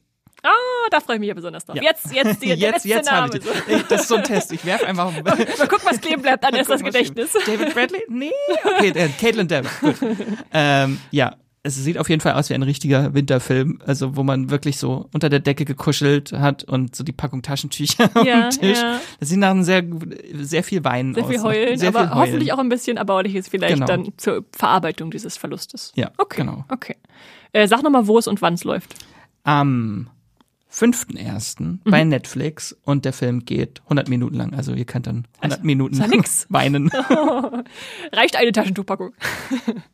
Ah, 0.83 0.89
da 0.89 0.99
freue 0.99 1.15
ich 1.15 1.19
mich 1.19 1.29
ja 1.29 1.33
besonders 1.33 1.65
drauf. 1.65 1.75
Ja. 1.75 1.83
Jetzt, 1.83 2.13
jetzt, 2.13 2.41
die, 2.41 2.49
jetzt, 2.49 2.85
jetzt 2.85 3.09
Name. 3.09 3.35
Ich 3.35 3.43
so. 3.43 3.51
Das 3.89 4.01
ist 4.01 4.07
so 4.07 4.15
ein 4.15 4.23
Test. 4.23 4.51
Ich 4.51 4.65
werfe 4.65 4.87
einfach. 4.87 5.11
mal 5.23 5.35
gucken, 5.35 5.85
was 5.85 6.01
kleben 6.01 6.21
bleibt. 6.21 6.43
Dann 6.43 6.55
ist 6.55 6.69
das 6.69 6.83
Gedächtnis. 6.83 7.31
David 7.45 7.73
Bradley? 7.73 8.03
Nee. 8.07 8.31
Okay, 8.63 8.89
äh, 8.89 9.09
Caitlin 9.09 9.47
Dever. 9.47 9.69
Gut. 9.81 9.95
Ähm, 10.53 10.99
ja, 11.11 11.35
es 11.63 11.75
sieht 11.75 11.97
auf 11.97 12.09
jeden 12.09 12.21
Fall 12.21 12.33
aus 12.33 12.49
wie 12.49 12.55
ein 12.55 12.63
richtiger 12.63 13.13
Winterfilm, 13.13 13.79
also 13.85 14.15
wo 14.15 14.23
man 14.23 14.49
wirklich 14.49 14.77
so 14.77 15.09
unter 15.13 15.29
der 15.29 15.39
Decke 15.39 15.65
gekuschelt 15.65 16.31
hat 16.31 16.63
und 16.63 16.95
so 16.95 17.03
die 17.03 17.11
Packung 17.11 17.43
Taschentücher 17.43 18.09
ja, 18.23 18.45
am 18.45 18.49
Tisch. 18.49 18.79
Ja. 18.79 18.99
Das 19.19 19.29
sieht 19.29 19.37
nach 19.37 19.51
einem 19.51 19.63
sehr, 19.63 19.83
sehr 20.33 20.63
viel 20.63 20.83
Weinen 20.83 21.13
sehr 21.13 21.23
aus. 21.23 21.29
Viel 21.29 21.41
heulen, 21.41 21.77
sehr 21.77 21.89
aber 21.89 21.99
viel 21.99 22.09
heulen. 22.09 22.19
hoffentlich 22.19 22.53
auch 22.53 22.59
ein 22.59 22.69
bisschen 22.69 22.97
erbauliches 22.97 23.47
vielleicht 23.47 23.75
genau. 23.75 23.85
dann 23.85 24.13
zur 24.17 24.45
Verarbeitung 24.51 25.11
dieses 25.11 25.37
Verlustes. 25.37 25.91
Ja, 25.95 26.11
okay. 26.17 26.41
genau. 26.41 26.65
Okay. 26.69 26.95
Äh, 27.53 27.67
sag 27.67 27.83
nochmal, 27.83 28.07
wo 28.07 28.17
es 28.17 28.27
und 28.27 28.41
wann 28.41 28.55
es 28.55 28.63
läuft. 28.63 28.95
Am 29.43 30.09
5.1. 30.71 31.61
Mhm. 31.61 31.79
bei 31.83 32.03
Netflix 32.03 32.75
und 32.83 33.03
der 33.03 33.13
Film 33.13 33.45
geht 33.45 33.81
100 33.83 34.07
Minuten 34.07 34.35
lang. 34.35 34.53
Also 34.53 34.73
ihr 34.73 34.85
könnt 34.85 35.07
dann 35.07 35.27
100 35.37 35.59
also, 35.59 35.65
Minuten 35.65 35.97
weinen. 36.49 36.89
Reicht 38.11 38.35
eine 38.37 38.51
Taschentuchpackung. 38.51 39.13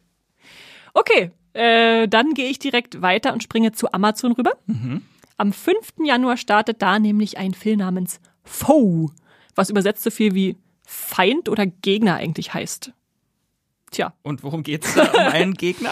okay, 0.93 1.31
äh, 1.53 2.07
dann 2.07 2.33
gehe 2.33 2.49
ich 2.49 2.59
direkt 2.59 3.01
weiter 3.01 3.33
und 3.33 3.41
springe 3.41 3.71
zu 3.71 3.91
Amazon 3.91 4.33
rüber. 4.33 4.51
Mhm. 4.67 5.01
Am 5.37 5.51
5. 5.51 5.93
Januar 6.03 6.37
startet 6.37 6.81
da 6.81 6.99
nämlich 6.99 7.37
ein 7.37 7.53
Film 7.53 7.79
namens 7.79 8.19
Foe, 8.43 9.11
was 9.55 9.69
übersetzt 9.69 10.03
so 10.03 10.11
viel 10.11 10.35
wie 10.35 10.57
Feind 10.85 11.49
oder 11.49 11.65
Gegner 11.65 12.15
eigentlich 12.15 12.53
heißt. 12.53 12.93
Tja. 13.91 14.13
Und 14.21 14.43
worum 14.43 14.63
geht's 14.63 14.93
da? 14.95 15.03
Um 15.03 15.19
einen 15.19 15.53
Gegner? 15.55 15.91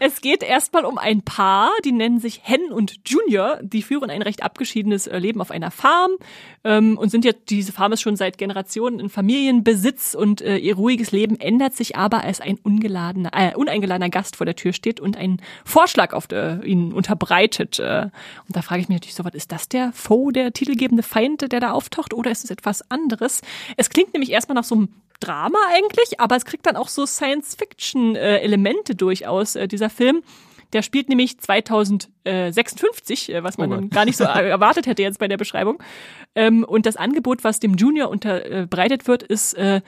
es 0.00 0.20
geht 0.20 0.42
erstmal 0.42 0.84
um 0.84 0.98
ein 0.98 1.22
Paar, 1.22 1.70
die 1.84 1.92
nennen 1.92 2.18
sich 2.18 2.40
Hen 2.42 2.72
und 2.72 3.00
Junior. 3.06 3.58
Die 3.62 3.82
führen 3.82 4.10
ein 4.10 4.22
recht 4.22 4.42
abgeschiedenes 4.42 5.06
äh, 5.06 5.18
Leben 5.18 5.40
auf 5.40 5.50
einer 5.50 5.70
Farm 5.70 6.12
ähm, 6.64 6.98
und 6.98 7.10
sind 7.10 7.24
jetzt, 7.24 7.50
diese 7.50 7.72
Farm 7.72 7.92
ist 7.92 8.00
schon 8.00 8.16
seit 8.16 8.38
Generationen 8.38 9.00
in 9.00 9.08
Familienbesitz 9.08 10.14
und 10.14 10.40
äh, 10.40 10.56
ihr 10.56 10.76
ruhiges 10.76 11.12
Leben 11.12 11.38
ändert 11.38 11.74
sich 11.74 11.96
aber, 11.96 12.24
als 12.24 12.40
ein 12.40 12.58
ungeladener, 12.62 13.30
äh, 13.34 13.54
uneingeladener 13.54 14.10
Gast 14.10 14.36
vor 14.36 14.46
der 14.46 14.56
Tür 14.56 14.72
steht 14.72 15.00
und 15.00 15.16
einen 15.16 15.40
Vorschlag 15.64 16.12
auf 16.12 16.30
äh, 16.32 16.64
ihnen 16.64 16.92
unterbreitet. 16.92 17.78
Äh. 17.78 18.08
Und 18.46 18.56
da 18.56 18.62
frage 18.62 18.82
ich 18.82 18.88
mich 18.88 18.96
natürlich 18.96 19.14
so, 19.14 19.24
was 19.24 19.34
ist 19.34 19.52
das 19.52 19.68
der 19.68 19.92
Foe, 19.92 20.32
der 20.32 20.52
titelgebende 20.52 21.02
Feind, 21.02 21.52
der 21.52 21.60
da 21.60 21.72
auftaucht, 21.72 22.14
oder 22.14 22.30
ist 22.30 22.44
es 22.44 22.50
etwas 22.50 22.90
anderes? 22.90 23.42
Es 23.76 23.90
klingt 23.90 24.12
nämlich 24.12 24.30
erstmal 24.30 24.54
nach 24.54 24.64
so 24.64 24.74
einem 24.74 24.88
Drama 25.20 25.58
eigentlich, 25.70 26.20
aber 26.20 26.36
es 26.36 26.44
kriegt 26.44 26.66
dann 26.66 26.76
auch 26.76 26.88
so 26.88 27.06
Science-Fiction-Elemente 27.06 28.94
durchaus, 28.94 29.56
äh, 29.56 29.68
dieser 29.68 29.90
Film. 29.90 30.22
Der 30.72 30.82
spielt 30.82 31.08
nämlich 31.08 31.38
2056, 31.38 33.32
äh, 33.32 33.44
was 33.44 33.58
man 33.58 33.72
oh 33.72 33.88
gar 33.88 34.04
nicht 34.04 34.16
so 34.16 34.24
erwartet 34.24 34.86
hätte 34.86 35.02
jetzt 35.02 35.18
bei 35.18 35.28
der 35.28 35.36
Beschreibung. 35.36 35.82
Ähm, 36.34 36.64
und 36.64 36.86
das 36.86 36.96
Angebot, 36.96 37.44
was 37.44 37.60
dem 37.60 37.74
Junior 37.74 38.10
unterbreitet 38.10 39.06
wird, 39.06 39.22
ist 39.22 39.54
äh, 39.54 39.82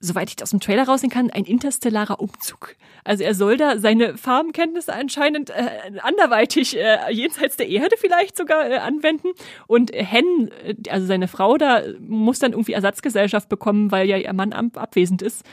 soweit 0.00 0.30
ich 0.30 0.36
das 0.36 0.48
aus 0.48 0.50
dem 0.50 0.60
Trailer 0.60 0.84
raussehen 0.84 1.10
kann, 1.10 1.30
ein 1.30 1.44
interstellarer 1.44 2.20
Umzug. 2.20 2.74
Also 3.04 3.22
er 3.22 3.34
soll 3.34 3.58
da 3.58 3.78
seine 3.78 4.16
Farbenkenntnisse 4.16 4.92
anscheinend 4.94 5.50
äh, 5.50 5.98
anderweitig 6.00 6.76
äh, 6.76 6.98
jenseits 7.10 7.56
der 7.56 7.68
Erde 7.68 7.96
vielleicht 7.98 8.36
sogar 8.36 8.68
äh, 8.68 8.78
anwenden. 8.78 9.28
Und 9.66 9.92
Hen, 9.92 10.50
äh, 10.64 10.74
also 10.88 11.06
seine 11.06 11.28
Frau 11.28 11.58
da, 11.58 11.82
muss 12.00 12.38
dann 12.38 12.52
irgendwie 12.52 12.72
Ersatzgesellschaft 12.72 13.48
bekommen, 13.48 13.92
weil 13.92 14.08
ja 14.08 14.16
ihr 14.16 14.32
Mann 14.32 14.52
ab 14.54 14.76
abwesend 14.76 15.20
ist. 15.20 15.44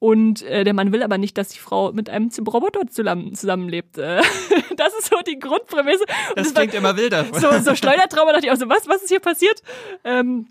Und 0.00 0.42
äh, 0.42 0.62
der 0.62 0.74
Mann 0.74 0.92
will 0.92 1.02
aber 1.02 1.18
nicht, 1.18 1.36
dass 1.36 1.48
die 1.48 1.58
Frau 1.58 1.90
mit 1.92 2.08
einem 2.08 2.30
Roboter 2.46 2.86
zusammen, 2.86 3.34
zusammenlebt. 3.34 3.98
Äh, 3.98 4.22
das 4.76 4.96
ist 4.96 5.10
so 5.10 5.16
die 5.26 5.40
Grundprämisse. 5.40 6.04
Und 6.28 6.38
Das 6.38 6.54
klingt 6.54 6.74
immer 6.74 6.96
wilder. 6.96 7.26
so, 7.32 7.50
so 7.58 7.74
Schleudertrauma 7.74 8.32
dachte 8.32 8.46
ich 8.46 8.52
auch 8.52 8.56
so, 8.56 8.68
was, 8.68 8.86
was 8.86 9.02
ist 9.02 9.08
hier 9.08 9.18
passiert? 9.18 9.60
Ähm, 10.04 10.46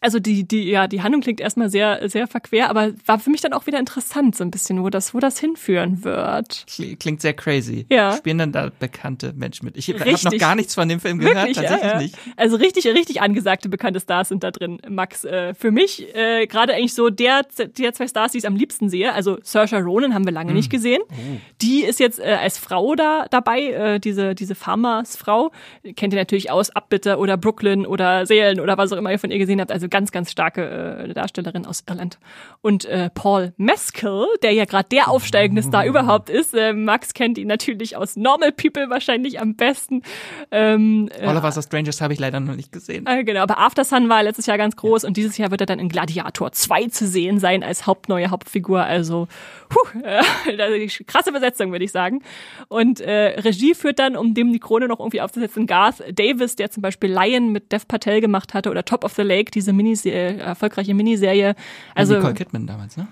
also 0.00 0.18
die, 0.18 0.46
die, 0.46 0.64
ja, 0.70 0.86
die 0.86 1.02
Handlung 1.02 1.22
klingt 1.22 1.40
erstmal 1.40 1.70
sehr, 1.70 2.08
sehr 2.08 2.26
verquer, 2.26 2.68
aber 2.70 2.92
war 3.06 3.18
für 3.18 3.30
mich 3.30 3.40
dann 3.40 3.52
auch 3.52 3.66
wieder 3.66 3.78
interessant, 3.78 4.36
so 4.36 4.44
ein 4.44 4.50
bisschen, 4.50 4.82
wo 4.82 4.90
das, 4.90 5.14
wo 5.14 5.20
das 5.20 5.38
hinführen 5.38 6.04
wird. 6.04 6.66
Klingt 7.00 7.20
sehr 7.20 7.34
crazy. 7.34 7.86
Ja. 7.90 8.16
Spielen 8.16 8.38
dann 8.38 8.52
da 8.52 8.70
bekannte 8.78 9.32
Menschen 9.34 9.64
mit? 9.64 9.76
Ich 9.76 9.88
habe 9.88 10.10
noch 10.10 10.38
gar 10.38 10.54
nichts 10.54 10.74
von 10.74 10.88
dem 10.88 11.00
Film 11.00 11.18
gehört, 11.18 11.36
Wirklich, 11.36 11.56
tatsächlich 11.56 11.82
ja, 11.84 11.92
ja. 11.94 11.98
nicht. 12.02 12.18
Also 12.36 12.56
richtig, 12.56 12.86
richtig 12.86 13.20
angesagte 13.22 13.68
bekannte 13.68 14.00
Stars 14.00 14.28
sind 14.28 14.42
da 14.42 14.50
drin, 14.50 14.78
Max. 14.88 15.24
Äh, 15.24 15.54
für 15.54 15.70
mich 15.70 16.14
äh, 16.14 16.46
gerade 16.46 16.74
eigentlich 16.74 16.94
so 16.94 17.10
der, 17.10 17.42
der 17.78 17.92
zwei 17.92 18.06
Stars, 18.08 18.32
die 18.32 18.38
ich 18.38 18.46
am 18.46 18.56
liebsten 18.56 18.88
sehe. 18.88 19.12
Also 19.12 19.38
Saoirse 19.42 19.76
Ronan 19.82 20.14
haben 20.14 20.24
wir 20.24 20.32
lange 20.32 20.50
Hm. 20.50 20.56
nicht 20.56 20.70
gesehen. 20.70 21.02
Oh. 21.10 21.14
Die 21.62 21.82
ist 21.84 22.00
jetzt 22.00 22.18
äh, 22.20 22.36
als 22.40 22.58
Frau 22.58 22.94
da 22.94 23.26
dabei, 23.30 23.62
äh, 23.70 24.00
diese 24.00 24.34
diese 24.34 24.54
Farmersfrau. 24.54 25.50
Kennt 25.96 26.12
ihr 26.12 26.18
natürlich 26.18 26.50
aus 26.50 26.70
Abbitte 26.70 27.16
oder 27.18 27.36
Brooklyn 27.36 27.86
oder 27.86 28.26
Seelen 28.26 28.60
oder 28.60 28.78
was 28.78 28.92
auch 28.92 28.96
immer 28.96 29.10
ihr 29.12 29.18
von 29.18 29.30
ihr 29.30 29.38
gesehen 29.38 29.60
habt. 29.60 29.72
Also 29.72 29.85
ganz, 29.88 30.12
ganz 30.12 30.30
starke 30.30 31.06
äh, 31.08 31.12
Darstellerin 31.14 31.66
aus 31.66 31.84
Irland. 31.88 32.18
Und 32.62 32.84
äh, 32.86 33.10
Paul 33.14 33.52
Mescal, 33.56 34.26
der 34.42 34.52
ja 34.52 34.64
gerade 34.64 34.88
der 34.90 35.08
aufsteigende 35.10 35.62
Star 35.62 35.84
Oh. 35.84 35.88
überhaupt 35.88 36.30
ist. 36.30 36.54
Äh, 36.54 36.72
Max 36.72 37.12
kennt 37.14 37.38
ihn 37.38 37.48
natürlich 37.48 37.96
aus 37.96 38.16
Normal 38.16 38.52
People 38.52 38.88
wahrscheinlich 38.90 39.40
am 39.40 39.54
besten. 39.56 40.02
Ähm, 40.50 41.08
äh, 41.18 41.26
All 41.26 41.36
of 41.36 41.44
Us 41.44 41.56
are 41.56 41.62
Strangers 41.62 42.00
habe 42.00 42.12
ich 42.12 42.18
leider 42.18 42.40
noch 42.40 42.56
nicht 42.56 42.72
gesehen. 42.72 43.06
äh, 43.06 43.24
genau, 43.24 43.40
aber 43.42 43.58
After 43.58 43.84
Sun 43.84 44.08
war 44.08 44.22
letztes 44.22 44.46
Jahr 44.46 44.58
ganz 44.58 44.76
groß 44.76 45.04
und 45.04 45.16
dieses 45.16 45.36
Jahr 45.38 45.50
wird 45.50 45.60
er 45.60 45.66
dann 45.66 45.78
in 45.78 45.88
Gladiator 45.88 46.52
2 46.52 46.86
zu 46.88 47.06
sehen 47.06 47.38
sein 47.38 47.62
als 47.62 47.86
hauptneue 47.86 48.30
Hauptfigur. 48.30 48.82
Also, 48.82 49.28
puh, 49.68 50.00
äh, 50.02 50.86
krasse 51.06 51.32
Besetzung, 51.32 51.72
würde 51.72 51.84
ich 51.84 51.92
sagen. 51.92 52.22
Und 52.68 53.00
äh, 53.00 53.38
Regie 53.40 53.74
führt 53.74 53.98
dann, 53.98 54.16
um 54.16 54.34
dem 54.34 54.52
die 54.52 54.58
Krone 54.60 54.88
noch 54.88 55.00
irgendwie 55.00 55.20
aufzusetzen, 55.20 55.66
Garth 55.66 56.02
Davis, 56.12 56.56
der 56.56 56.70
zum 56.70 56.82
Beispiel 56.82 57.10
Lion 57.12 57.52
mit 57.52 57.72
Dev 57.72 57.84
Patel 57.86 58.20
gemacht 58.20 58.54
hatte 58.54 58.70
oder 58.70 58.84
Top 58.84 59.04
of 59.04 59.12
the 59.14 59.22
Lake, 59.22 59.50
diese 59.50 59.72
Miniserie, 59.76 60.38
erfolgreiche 60.38 60.94
Miniserie. 60.94 61.54
Also, 61.94 62.14
Nicole 62.14 62.34
Kidman 62.34 62.66
damals, 62.66 62.96
ne? 62.96 63.06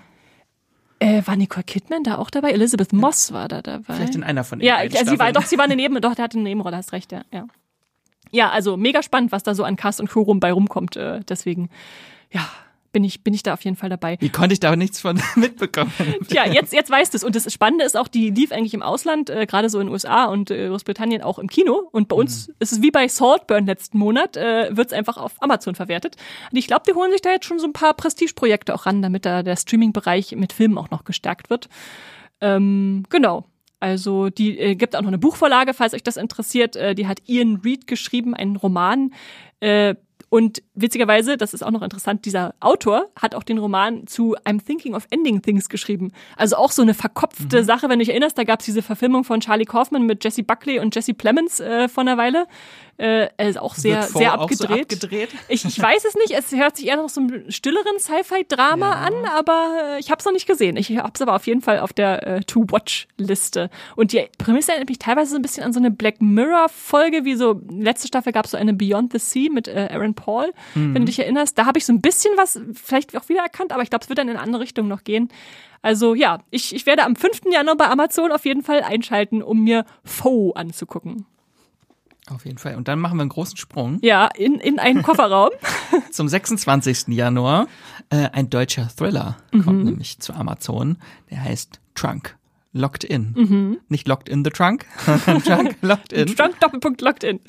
äh, 0.99 1.21
war 1.25 1.35
Nicole 1.35 1.63
Kidman 1.63 2.03
da 2.03 2.17
auch 2.17 2.29
dabei? 2.29 2.51
Elizabeth 2.51 2.93
Moss 2.93 3.31
war 3.31 3.47
da 3.47 3.61
dabei. 3.61 3.93
Vielleicht 3.93 4.15
in 4.15 4.23
einer 4.23 4.43
von 4.43 4.59
den 4.59 4.67
Ja, 4.67 4.83
ja 4.83 5.05
sie 5.05 5.19
war 5.19 5.31
doch, 5.31 5.43
sie 5.43 5.57
war 5.57 5.65
eine 5.65 5.75
Neben, 5.75 5.99
doch, 6.01 6.15
der 6.15 6.23
hatte 6.23 6.37
eine 6.37 6.43
Nebenrolle, 6.43 6.77
hast 6.77 6.93
recht, 6.93 7.11
ja. 7.11 7.23
Ja, 7.31 7.47
ja 8.31 8.49
also 8.49 8.77
mega 8.77 9.03
spannend, 9.03 9.31
was 9.31 9.43
da 9.43 9.55
so 9.55 9.63
an 9.63 9.75
Cast 9.75 9.99
und 9.99 10.09
Crew 10.09 10.21
rum 10.21 10.39
bei 10.39 10.51
rumkommt. 10.51 10.95
Äh, 10.95 11.21
deswegen, 11.27 11.69
ja, 12.31 12.47
bin 12.95 13.03
ich, 13.03 13.25
bin 13.25 13.33
ich 13.33 13.43
da 13.43 13.51
auf 13.51 13.61
jeden 13.65 13.75
Fall 13.75 13.89
dabei. 13.89 14.15
Wie 14.21 14.29
konnte 14.29 14.53
ich 14.53 14.61
da 14.61 14.73
nichts 14.73 15.01
von 15.01 15.21
mitbekommen? 15.35 15.91
Tja, 16.29 16.45
jetzt, 16.45 16.71
jetzt 16.71 16.89
weißt 16.89 17.13
du 17.13 17.17
es. 17.17 17.25
Und 17.25 17.35
das 17.35 17.51
Spannende 17.51 17.83
ist 17.83 17.97
auch, 17.97 18.07
die 18.07 18.29
lief 18.29 18.53
eigentlich 18.53 18.73
im 18.73 18.81
Ausland, 18.81 19.29
äh, 19.29 19.45
gerade 19.45 19.69
so 19.69 19.81
in 19.81 19.87
den 19.87 19.91
USA 19.91 20.25
und 20.25 20.49
äh, 20.49 20.69
Großbritannien 20.69 21.21
auch 21.21 21.37
im 21.37 21.49
Kino. 21.49 21.89
Und 21.91 22.07
bei 22.07 22.15
uns 22.15 22.53
ist 22.59 22.71
es 22.71 22.81
wie 22.81 22.91
bei 22.91 23.09
Saltburn 23.09 23.65
letzten 23.65 23.97
Monat, 23.97 24.37
äh, 24.37 24.69
wird 24.77 24.87
es 24.87 24.93
einfach 24.93 25.17
auf 25.17 25.33
Amazon 25.41 25.75
verwertet. 25.75 26.15
Und 26.49 26.57
ich 26.57 26.67
glaube, 26.67 26.83
die 26.87 26.93
holen 26.93 27.11
sich 27.11 27.19
da 27.19 27.31
jetzt 27.31 27.45
schon 27.45 27.59
so 27.59 27.67
ein 27.67 27.73
paar 27.73 27.95
Prestigeprojekte 27.95 28.73
auch 28.73 28.85
ran, 28.85 29.01
damit 29.01 29.25
da 29.25 29.43
der 29.43 29.57
Streaming-Bereich 29.57 30.31
mit 30.37 30.53
Filmen 30.53 30.77
auch 30.77 30.89
noch 30.89 31.03
gestärkt 31.03 31.49
wird. 31.49 31.67
Ähm, 32.39 33.03
genau. 33.09 33.43
Also 33.81 34.29
die 34.29 34.57
äh, 34.57 34.75
gibt 34.75 34.95
auch 34.95 35.01
noch 35.01 35.09
eine 35.09 35.17
Buchvorlage, 35.17 35.73
falls 35.73 35.93
euch 35.93 36.03
das 36.03 36.15
interessiert. 36.15 36.77
Äh, 36.77 36.95
die 36.95 37.07
hat 37.07 37.19
Ian 37.25 37.57
Reed 37.57 37.87
geschrieben, 37.87 38.33
einen 38.33 38.55
Roman. 38.55 39.11
Äh, 39.59 39.95
und 40.29 40.61
witzigerweise, 40.73 41.37
das 41.37 41.53
ist 41.53 41.63
auch 41.63 41.71
noch 41.71 41.81
interessant, 41.81 42.25
dieser 42.25 42.55
Autor 42.59 43.07
hat 43.15 43.35
auch 43.35 43.43
den 43.43 43.57
Roman 43.57 44.07
zu 44.07 44.35
I'm 44.45 44.63
Thinking 44.65 44.95
of 44.95 45.07
Ending 45.09 45.41
Things 45.41 45.69
geschrieben. 45.69 46.11
Also 46.35 46.55
auch 46.57 46.71
so 46.71 46.81
eine 46.81 46.93
verkopfte 46.93 47.61
Mhm. 47.61 47.65
Sache, 47.65 47.83
wenn 47.89 47.99
du 47.99 48.05
dich 48.05 48.09
erinnerst, 48.09 48.37
da 48.37 48.43
gab 48.43 48.59
es 48.59 48.65
diese 48.65 48.81
Verfilmung 48.81 49.23
von 49.23 49.39
Charlie 49.39 49.65
Kaufman 49.65 50.05
mit 50.05 50.23
Jesse 50.23 50.43
Buckley 50.43 50.79
und 50.79 50.93
Jesse 50.95 51.13
Plemons 51.13 51.59
äh, 51.59 51.87
vor 51.87 52.01
einer 52.01 52.17
Weile. 52.17 52.47
Äh, 52.97 53.27
er 53.35 53.49
ist 53.49 53.57
auch 53.59 53.75
sehr, 53.75 54.03
sehr 54.03 54.39
auch 54.39 54.49
so 54.49 54.63
abgedreht. 54.65 54.93
abgedreht? 54.93 55.29
Ich, 55.49 55.65
ich 55.65 55.81
weiß 55.81 56.05
es 56.05 56.15
nicht, 56.15 56.31
es 56.31 56.53
hört 56.53 56.77
sich 56.77 56.87
eher 56.87 56.95
noch 56.95 57.09
so 57.09 57.19
einem 57.21 57.51
stilleren 57.51 57.99
Sci-Fi-Drama 57.99 58.89
an, 58.93 59.13
aber 59.35 59.95
äh, 59.95 59.99
ich 59.99 60.11
habe 60.11 60.19
es 60.19 60.25
noch 60.25 60.31
nicht 60.31 60.47
gesehen. 60.47 60.77
Ich 60.77 60.95
habe 60.97 61.11
es 61.13 61.21
aber 61.21 61.35
auf 61.35 61.45
jeden 61.45 61.61
Fall 61.61 61.79
auf 61.79 61.91
der 61.91 62.25
äh, 62.25 62.39
To-Watch-Liste. 62.41 63.69
Und 63.95 64.13
die 64.13 64.25
Prämisse 64.37 64.71
erinnert 64.71 64.89
mich 64.89 64.99
teilweise 64.99 65.31
so 65.31 65.35
ein 65.35 65.41
bisschen 65.41 65.63
an 65.63 65.73
so 65.73 65.79
eine 65.79 65.91
Black 65.91 66.21
Mirror-Folge, 66.21 67.25
wie 67.25 67.35
so, 67.35 67.61
letzte 67.69 68.07
Staffel 68.07 68.31
gab 68.31 68.45
es 68.45 68.51
so 68.51 68.57
eine 68.57 68.73
Beyond 68.73 69.11
the 69.11 69.19
Sea 69.19 69.49
mit 69.51 69.67
äh, 69.67 69.89
Aaron 69.91 70.14
Paul, 70.15 70.53
wenn 70.73 70.93
du 70.95 71.05
dich 71.05 71.19
erinnerst. 71.19 71.57
Da 71.57 71.65
habe 71.65 71.77
ich 71.77 71.85
so 71.85 71.93
ein 71.93 72.01
bisschen 72.01 72.31
was 72.37 72.59
vielleicht 72.73 73.15
auch 73.17 73.29
wiedererkannt, 73.29 73.71
aber 73.71 73.83
ich 73.83 73.89
glaube, 73.89 74.03
es 74.03 74.09
wird 74.09 74.17
dann 74.19 74.27
in 74.29 74.35
eine 74.35 74.43
andere 74.43 74.61
Richtung 74.63 74.87
noch 74.87 75.03
gehen. 75.03 75.29
Also 75.81 76.15
ja, 76.15 76.39
ich, 76.49 76.73
ich 76.73 76.85
werde 76.87 77.03
am 77.03 77.15
5. 77.15 77.41
Januar 77.51 77.75
bei 77.77 77.87
Amazon 77.89 78.31
auf 78.31 78.45
jeden 78.45 78.63
Fall 78.63 78.81
einschalten, 78.81 79.43
um 79.43 79.63
mir 79.63 79.85
Foe 80.03 80.53
anzugucken. 80.55 81.25
Auf 82.33 82.43
jeden 82.45 82.57
Fall. 82.57 82.75
Und 82.75 82.87
dann 82.87 82.97
machen 82.99 83.17
wir 83.17 83.21
einen 83.21 83.29
großen 83.29 83.55
Sprung 83.55 83.99
Ja, 84.01 84.25
in, 84.35 84.55
in 84.55 84.79
einen 84.79 85.03
Kofferraum. 85.03 85.51
zum 86.11 86.27
26. 86.27 87.09
Januar. 87.09 87.67
Äh, 88.09 88.29
ein 88.33 88.49
deutscher 88.49 88.87
Thriller 88.87 89.37
kommt 89.51 89.67
Mhm. 89.79 89.83
nämlich 89.83 90.17
zu 90.19 90.33
Amazon. 90.33 90.97
Der 91.29 91.43
heißt 91.43 91.79
Trunk. 91.93 92.35
Locked 92.73 93.03
in. 93.03 93.33
Mhm. 93.37 93.77
Nicht 93.89 94.07
Locked 94.07 94.27
in 94.27 94.43
the 94.43 94.49
Trunk, 94.49 94.85
Trunk 95.45 95.77
Locked 95.81 96.13
in. 96.13 96.35
Drunk 96.35 96.59
Doppelpunkt 96.59 97.01
Locked 97.01 97.23
in. 97.23 97.39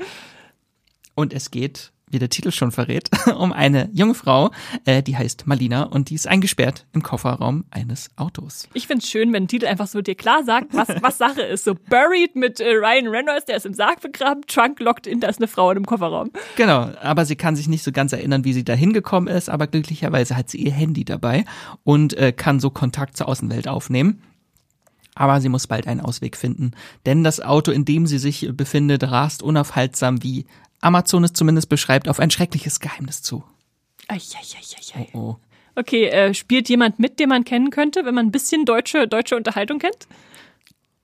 Und 1.15 1.33
es 1.33 1.51
geht, 1.51 1.91
wie 2.11 2.21
der 2.21 2.29
Titel 2.29 2.53
schon 2.53 2.71
verrät, 2.71 3.11
um 3.39 3.53
eine 3.53 3.91
junge 3.93 4.15
Frau, 4.15 4.51
äh, 4.85 5.03
die 5.03 5.17
heißt 5.17 5.47
Malina 5.47 5.83
und 5.85 6.11
die 6.11 6.15
ist 6.15 6.29
eingesperrt 6.29 6.87
im 6.93 7.03
Kofferraum 7.03 7.65
eines 7.71 8.11
Autos. 8.17 8.69
Ich 8.75 8.87
find's 8.87 9.09
schön, 9.09 9.33
wenn 9.33 9.45
ein 9.45 9.49
Titel 9.49 9.67
einfach 9.67 9.89
so 9.89 10.01
dir 10.01 10.15
klar 10.15 10.45
sagt, 10.45 10.73
was, 10.73 10.89
was 11.03 11.19
Sache 11.19 11.43
ist. 11.43 11.65
So 11.65 11.75
Buried 11.75 12.37
mit 12.37 12.61
äh, 12.61 12.71
Ryan 12.71 13.09
Reynolds, 13.09 13.47
der 13.47 13.57
ist 13.57 13.67
im 13.67 13.75
Sarg 13.75 14.01
begraben, 14.01 14.43
Trunk 14.47 14.79
locked 14.79 15.07
in, 15.07 15.21
da 15.21 15.29
ist 15.29 15.39
eine 15.39 15.49
Frau 15.49 15.71
in 15.71 15.79
einem 15.79 15.87
Kofferraum. 15.87 16.31
Genau, 16.57 16.91
aber 17.03 17.25
sie 17.25 17.37
kann 17.37 17.57
sich 17.57 17.67
nicht 17.67 17.83
so 17.83 17.91
ganz 17.91 18.13
erinnern, 18.13 18.45
wie 18.45 18.53
sie 18.53 18.65
da 18.65 18.75
hingekommen 18.75 19.33
ist, 19.33 19.49
aber 19.49 19.67
glücklicherweise 19.67 20.37
hat 20.37 20.49
sie 20.49 20.59
ihr 20.59 20.73
Handy 20.73 21.05
dabei 21.05 21.45
und 21.83 22.15
äh, 22.15 22.33
kann 22.33 22.61
so 22.61 22.71
Kontakt 22.71 23.17
zur 23.17 23.29
Außenwelt 23.29 23.67
aufnehmen. 23.67 24.23
Aber 25.17 25.41
sie 25.41 25.49
muss 25.49 25.67
bald 25.67 25.89
einen 25.89 26.03
Ausweg 26.03 26.37
finden, 26.37 26.73
denn 27.07 27.25
das 27.25 27.41
Auto, 27.41 27.73
in 27.73 27.87
dem 27.87 28.07
sie 28.07 28.19
sich 28.19 28.51
befindet, 28.53 29.03
rast 29.03 29.43
unaufhaltsam, 29.43 30.23
wie 30.23 30.45
Amazon 30.81 31.25
es 31.25 31.33
zumindest 31.33 31.69
beschreibt, 31.69 32.09
auf 32.09 32.21
ein 32.21 32.31
schreckliches 32.31 32.81
Geheimnis 32.81 33.23
zu. 33.23 33.45
Eieieiei. 34.09 35.09
Oh. 35.15 35.37
Okay, 35.75 36.07
äh, 36.07 36.33
spielt 36.35 36.69
jemand 36.69 36.99
mit, 36.99 37.19
den 37.21 37.29
man 37.29 37.45
kennen 37.45 37.71
könnte, 37.71 38.05
wenn 38.05 38.15
man 38.15 38.27
ein 38.27 38.33
bisschen 38.33 38.65
deutsche, 38.65 39.07
deutsche 39.07 39.37
Unterhaltung 39.37 39.79
kennt? 39.79 40.07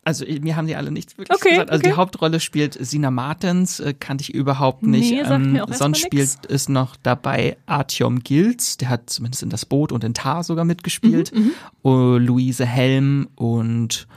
Also 0.04 0.24
eh, 0.24 0.40
mir 0.40 0.56
haben 0.56 0.66
die 0.66 0.74
alle 0.74 0.90
nichts 0.90 1.16
wirklich 1.16 1.36
Okay, 1.38 1.50
gesagt. 1.50 1.70
Also 1.70 1.80
okay. 1.82 1.90
die 1.90 1.96
Hauptrolle 1.96 2.40
spielt 2.40 2.74
Sina 2.74 3.10
Martens, 3.10 3.78
äh, 3.80 3.94
kannte 3.98 4.22
ich 4.22 4.34
überhaupt 4.34 4.82
nicht. 4.82 5.12
Nee, 5.12 5.22
sagt 5.24 5.44
mir 5.46 5.64
auch 5.64 5.72
sonst 5.72 5.98
spielt 6.00 6.30
nix. 6.42 6.46
es 6.48 6.68
noch 6.68 6.96
dabei 6.96 7.56
Artyom 7.66 8.20
Gils, 8.20 8.78
der 8.78 8.88
hat 8.88 9.10
zumindest 9.10 9.44
in 9.44 9.50
das 9.50 9.64
Boot 9.64 9.92
und 9.92 10.02
in 10.02 10.14
Tar 10.14 10.42
sogar 10.42 10.64
mitgespielt. 10.64 11.32
Mhm, 11.32 11.52
Oh, 11.82 12.16
Luise 12.18 12.66
Helm 12.66 13.28
und 13.36 14.08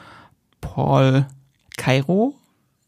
Paul 0.61 1.27
Cairo. 1.77 2.33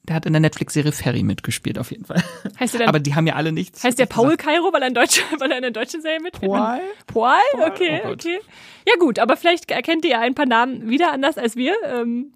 Der 0.07 0.15
hat 0.15 0.25
in 0.25 0.31
der 0.33 0.39
Netflix-Serie 0.39 0.91
Ferry 0.93 1.21
mitgespielt, 1.23 1.77
auf 1.77 1.91
jeden 1.91 2.05
Fall. 2.05 2.23
Heißt 2.59 2.73
der, 2.73 2.79
dann, 2.79 2.89
Aber 2.89 2.99
die 2.99 3.13
haben 3.15 3.27
ja 3.27 3.35
alle 3.35 3.51
nichts. 3.51 3.83
heißt 3.83 3.99
der 3.99 4.05
Paul. 4.05 4.37
Cairo, 4.37 4.71
weil 4.71 4.81
er, 4.81 4.87
in 4.87 4.93
Deutsch, 4.93 5.21
weil 5.39 5.51
er 5.51 5.57
in 5.57 5.63
der 5.63 5.71
deutschen 5.71 6.01
Serie 6.01 6.21
mitspielt? 6.21 6.51
Paul? 6.51 6.79
Paul? 7.07 7.67
Okay, 7.67 8.01
oh 8.05 8.11
okay. 8.11 8.39
Ja 8.87 8.93
gut, 8.99 9.19
aber 9.19 9.35
vielleicht 9.35 9.69
erkennt 9.69 10.05
ihr 10.05 10.11
ja 10.11 10.19
ein 10.21 10.33
paar 10.35 10.45
Namen 10.45 10.89
wieder 10.89 11.11
anders 11.11 11.37
als 11.37 11.55
wir. 11.57 11.73
Ähm, 11.85 12.31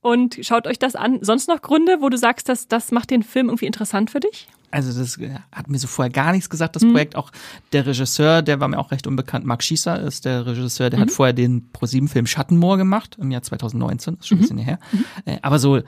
und 0.00 0.38
schaut 0.42 0.66
euch 0.66 0.78
das 0.78 0.94
an. 0.96 1.18
Sonst 1.22 1.48
noch 1.48 1.60
Gründe, 1.62 1.96
wo 2.00 2.08
du 2.08 2.16
sagst, 2.16 2.48
dass 2.48 2.68
das 2.68 2.92
macht 2.92 3.10
den 3.10 3.22
Film 3.22 3.48
irgendwie 3.48 3.66
interessant 3.66 4.10
für 4.10 4.20
dich? 4.20 4.46
Also 4.70 4.96
das 4.96 5.16
äh, 5.18 5.30
hat 5.50 5.68
mir 5.68 5.78
so 5.78 5.88
vorher 5.88 6.12
gar 6.12 6.32
nichts 6.32 6.50
gesagt, 6.50 6.74
Mhm. 6.76 6.80
das 6.80 6.92
Projekt. 6.92 7.16
Auch 7.16 7.32
der 7.72 7.86
Regisseur, 7.86 8.42
der 8.42 8.60
war 8.60 8.68
mir 8.68 8.78
auch 8.78 8.90
recht 8.92 9.06
unbekannt. 9.06 9.46
Mark 9.46 9.62
Schießer 9.64 9.98
ist 10.02 10.26
der 10.26 10.44
Regisseur, 10.46 10.90
der 10.90 10.98
Mhm. 10.98 11.02
hat 11.04 11.10
vorher 11.10 11.32
den 11.32 11.70
ProSieben-Film 11.72 12.26
Schattenmoor 12.26 12.76
gemacht 12.76 13.16
im 13.18 13.30
Jahr 13.30 13.42
2019, 13.42 14.18
ist 14.20 14.28
schon 14.28 14.36
Mhm. 14.38 14.40
ein 14.40 14.42
bisschen 14.42 14.58
her. 14.58 14.78
Äh, 15.24 15.38
Aber 15.40 15.58
so 15.58 15.80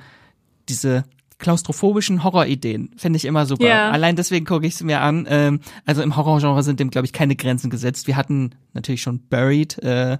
diese 0.71 1.05
klaustrophobischen 1.39 2.23
Horrorideen 2.23 2.91
finde 2.97 3.17
ich 3.17 3.25
immer 3.25 3.47
super. 3.47 3.67
Ja. 3.67 3.91
Allein 3.91 4.15
deswegen 4.15 4.45
gucke 4.47 4.67
ich 4.67 4.75
es 4.75 4.83
mir 4.83 5.00
an. 5.00 5.27
Ähm, 5.29 5.61
Also 5.87 6.03
im 6.03 6.17
Horrorgenre 6.17 6.62
sind 6.62 6.81
dem, 6.81 6.91
glaube 6.91 7.07
ich, 7.07 7.12
keine 7.12 7.35
Grenzen 7.35 7.71
gesetzt. 7.71 8.07
Wir 8.07 8.17
hatten 8.17 8.50
natürlich 8.75 9.03
schon 9.03 9.21
Buried, 9.29 9.79
äh, 9.79 10.19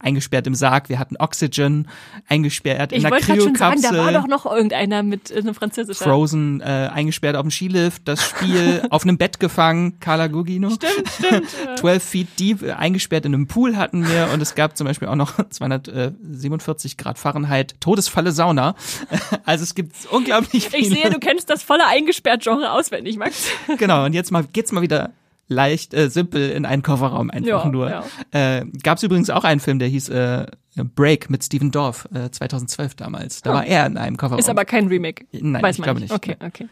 eingesperrt 0.00 0.46
im 0.46 0.54
Sarg. 0.54 0.88
Wir 0.88 0.98
hatten 0.98 1.16
Oxygen, 1.18 1.88
eingesperrt 2.28 2.92
in 2.92 2.98
Ich 2.98 3.06
einer 3.06 3.20
schon 3.22 3.36
sagen, 3.36 3.80
Kryokapsel. 3.80 3.96
da 3.96 4.04
war 4.04 4.12
doch 4.12 4.26
noch 4.26 4.46
irgendeiner 4.46 5.02
mit 5.02 5.30
äh, 5.30 5.38
einem 5.38 5.54
französischen. 5.54 6.02
Frozen 6.02 6.60
äh, 6.60 6.90
eingesperrt 6.92 7.36
auf 7.36 7.42
dem 7.42 7.50
Skilift, 7.50 8.02
das 8.06 8.24
Spiel 8.24 8.82
auf 8.90 9.04
einem 9.04 9.18
Bett 9.18 9.38
gefangen, 9.38 10.00
Carla 10.00 10.26
Gugino. 10.26 10.70
Stimmt, 10.70 11.08
stimmt. 11.08 11.46
äh. 11.72 11.76
12 11.76 12.02
Feet 12.02 12.28
Deep 12.38 12.62
äh, 12.62 12.72
eingesperrt 12.72 13.26
in 13.26 13.34
einem 13.34 13.46
Pool 13.46 13.76
hatten 13.76 14.08
wir 14.08 14.30
und 14.32 14.40
es 14.40 14.54
gab 14.54 14.76
zum 14.76 14.86
Beispiel 14.86 15.08
auch 15.08 15.16
noch 15.16 15.34
247 15.50 16.96
Grad 16.96 17.18
Fahrenheit, 17.18 17.74
Todesfalle 17.80 18.32
Sauna. 18.32 18.74
Also 19.44 19.64
es 19.64 19.74
gibt 19.74 19.94
unglaublich 20.10 20.68
viele. 20.68 20.82
Ich 20.82 20.88
sehe, 20.88 21.10
du 21.10 21.18
kennst 21.18 21.50
das 21.50 21.62
volle 21.62 21.86
Eingesperrt-Genre 21.86 22.72
auswendig, 22.72 23.16
Max. 23.16 23.48
Genau, 23.78 24.04
und 24.04 24.14
jetzt 24.14 24.32
mal 24.32 24.44
geht's 24.44 24.72
mal 24.72 24.82
wieder 24.82 25.10
leicht 25.50 25.92
äh, 25.94 26.08
simpel 26.08 26.50
in 26.50 26.64
einen 26.64 26.82
Kofferraum 26.82 27.28
einfach 27.30 27.64
Ja, 27.64 27.68
nur. 27.70 27.90
ja. 27.90 28.04
Äh, 28.30 28.64
Gab 28.82 28.96
es 28.96 29.02
übrigens 29.02 29.28
auch 29.30 29.44
einen 29.44 29.60
Film, 29.60 29.78
der 29.78 29.88
hieß 29.88 30.08
äh, 30.10 30.46
Break 30.94 31.28
mit 31.28 31.44
Steven 31.44 31.70
Dorff, 31.70 32.08
äh, 32.14 32.30
2012 32.30 32.94
damals. 32.94 33.42
Da 33.42 33.52
war 33.52 33.66
er 33.66 33.84
in 33.86 33.96
einem 33.98 34.16
Kofferraum. 34.16 34.38
Ist 34.38 34.48
aber 34.48 34.64
kein 34.64 34.86
Remake. 34.86 35.26
Nein, 35.32 35.62
Weiß 35.62 35.76
ich 35.76 35.82
glaube 35.82 36.00
nicht. 36.00 36.12
Okay, 36.12 36.36
okay. 36.44 36.68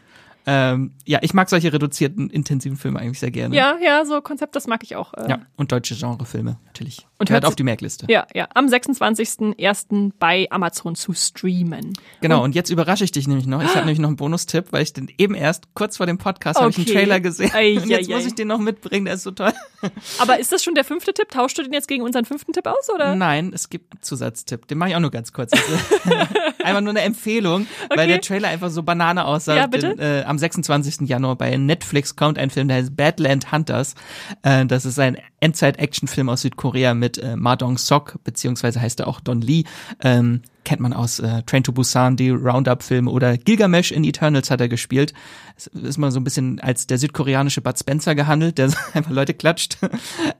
Ähm, 0.50 0.94
ja, 1.04 1.18
ich 1.20 1.34
mag 1.34 1.50
solche 1.50 1.70
reduzierten, 1.70 2.30
intensiven 2.30 2.78
Filme 2.78 3.00
eigentlich 3.00 3.18
sehr 3.20 3.30
gerne. 3.30 3.54
Ja, 3.54 3.76
ja, 3.84 4.06
so 4.06 4.22
Konzept, 4.22 4.56
das 4.56 4.66
mag 4.66 4.82
ich 4.82 4.96
auch. 4.96 5.12
äh. 5.12 5.28
Ja, 5.28 5.40
und 5.56 5.72
deutsche 5.72 5.94
Genrefilme, 5.94 6.58
natürlich. 6.64 7.06
Und 7.18 7.26
Gehört 7.28 7.42
hört 7.42 7.48
auf 7.48 7.56
die 7.56 7.64
Merkliste. 7.64 8.06
Ja, 8.08 8.26
ja. 8.32 8.48
Am 8.54 8.66
26.01. 8.66 10.12
bei 10.18 10.46
Amazon 10.50 10.94
zu 10.94 11.12
streamen. 11.12 11.92
Genau, 12.20 12.42
und 12.44 12.54
jetzt 12.54 12.70
überrasche 12.70 13.04
ich 13.04 13.12
dich 13.12 13.26
nämlich 13.28 13.46
noch. 13.46 13.60
Ich 13.62 13.68
habe 13.70 13.80
nämlich 13.80 13.98
noch 13.98 14.08
einen 14.08 14.16
Bonustipp, 14.16 14.66
weil 14.70 14.82
ich 14.82 14.92
den 14.92 15.10
eben 15.18 15.34
erst 15.34 15.74
kurz 15.74 15.96
vor 15.96 16.06
dem 16.06 16.18
Podcast 16.18 16.58
habe 16.60 16.70
ich 16.70 16.76
einen 16.78 16.86
Okay. 16.86 16.94
Trailer 16.94 17.20
gesehen. 17.20 17.50
Ei, 17.52 17.76
und 17.76 17.88
jetzt 17.88 18.08
ei, 18.08 18.14
muss 18.14 18.24
ich 18.24 18.34
den 18.34 18.48
noch 18.48 18.58
mitbringen, 18.58 19.04
der 19.06 19.14
ist 19.14 19.24
so 19.24 19.32
toll. 19.32 19.52
Aber 20.18 20.38
ist 20.38 20.52
das 20.52 20.62
schon 20.64 20.74
der 20.74 20.84
fünfte 20.84 21.12
Tipp? 21.12 21.28
Tauschst 21.30 21.58
du 21.58 21.62
den 21.62 21.72
jetzt 21.72 21.88
gegen 21.88 22.02
unseren 22.04 22.24
fünften 22.24 22.52
Tipp 22.52 22.66
aus, 22.66 22.88
oder? 22.94 23.14
Nein, 23.14 23.52
es 23.54 23.68
gibt 23.68 23.92
einen 23.94 24.02
Zusatztipp. 24.02 24.66
Den 24.68 24.78
mache 24.78 24.90
ich 24.90 24.96
auch 24.96 25.00
nur 25.00 25.10
ganz 25.10 25.32
kurz. 25.32 25.52
Ist, 25.52 25.62
einfach 26.64 26.80
nur 26.80 26.90
eine 26.90 27.02
Empfehlung, 27.02 27.66
weil 27.90 27.98
Okay. 27.98 28.06
der 28.08 28.20
Trailer 28.20 28.48
einfach 28.48 28.70
so 28.70 28.82
Banane 28.82 29.24
aussah. 29.24 29.56
Ja, 29.56 29.66
bitte? 29.66 29.96
Den, 29.96 29.98
äh, 29.98 30.24
am 30.24 30.37
26. 30.38 31.08
Januar 31.08 31.36
bei 31.36 31.56
Netflix 31.56 32.16
kommt 32.16 32.38
ein 32.38 32.50
Film, 32.50 32.68
der 32.68 32.78
heißt 32.78 32.96
Badland 32.96 33.52
Hunters. 33.52 33.94
Äh, 34.42 34.66
das 34.66 34.84
ist 34.84 34.98
ein 34.98 35.18
Endzeit-Action-Film 35.40 36.28
aus 36.28 36.42
Südkorea 36.42 36.94
mit 36.94 37.18
äh, 37.18 37.36
Ma 37.36 37.56
Dong-sok, 37.56 38.18
beziehungsweise 38.24 38.80
heißt 38.80 39.00
er 39.00 39.08
auch 39.08 39.20
Don 39.20 39.40
Lee. 39.40 39.64
Ähm, 40.02 40.42
kennt 40.68 40.82
man 40.82 40.92
aus 40.92 41.18
äh, 41.18 41.42
Train 41.44 41.64
to 41.64 41.72
Busan, 41.72 42.16
die 42.16 42.28
Roundup-Filme 42.28 43.10
oder 43.10 43.38
Gilgamesh 43.38 43.90
in 43.90 44.04
Eternals 44.04 44.50
hat 44.50 44.60
er 44.60 44.68
gespielt. 44.68 45.14
Es 45.56 45.66
ist 45.68 45.96
mal 45.96 46.10
so 46.10 46.20
ein 46.20 46.24
bisschen 46.24 46.60
als 46.60 46.86
der 46.86 46.98
südkoreanische 46.98 47.62
Bud 47.62 47.78
Spencer 47.78 48.14
gehandelt, 48.14 48.58
der 48.58 48.70
einfach 48.92 49.10
Leute 49.10 49.32
klatscht. 49.32 49.78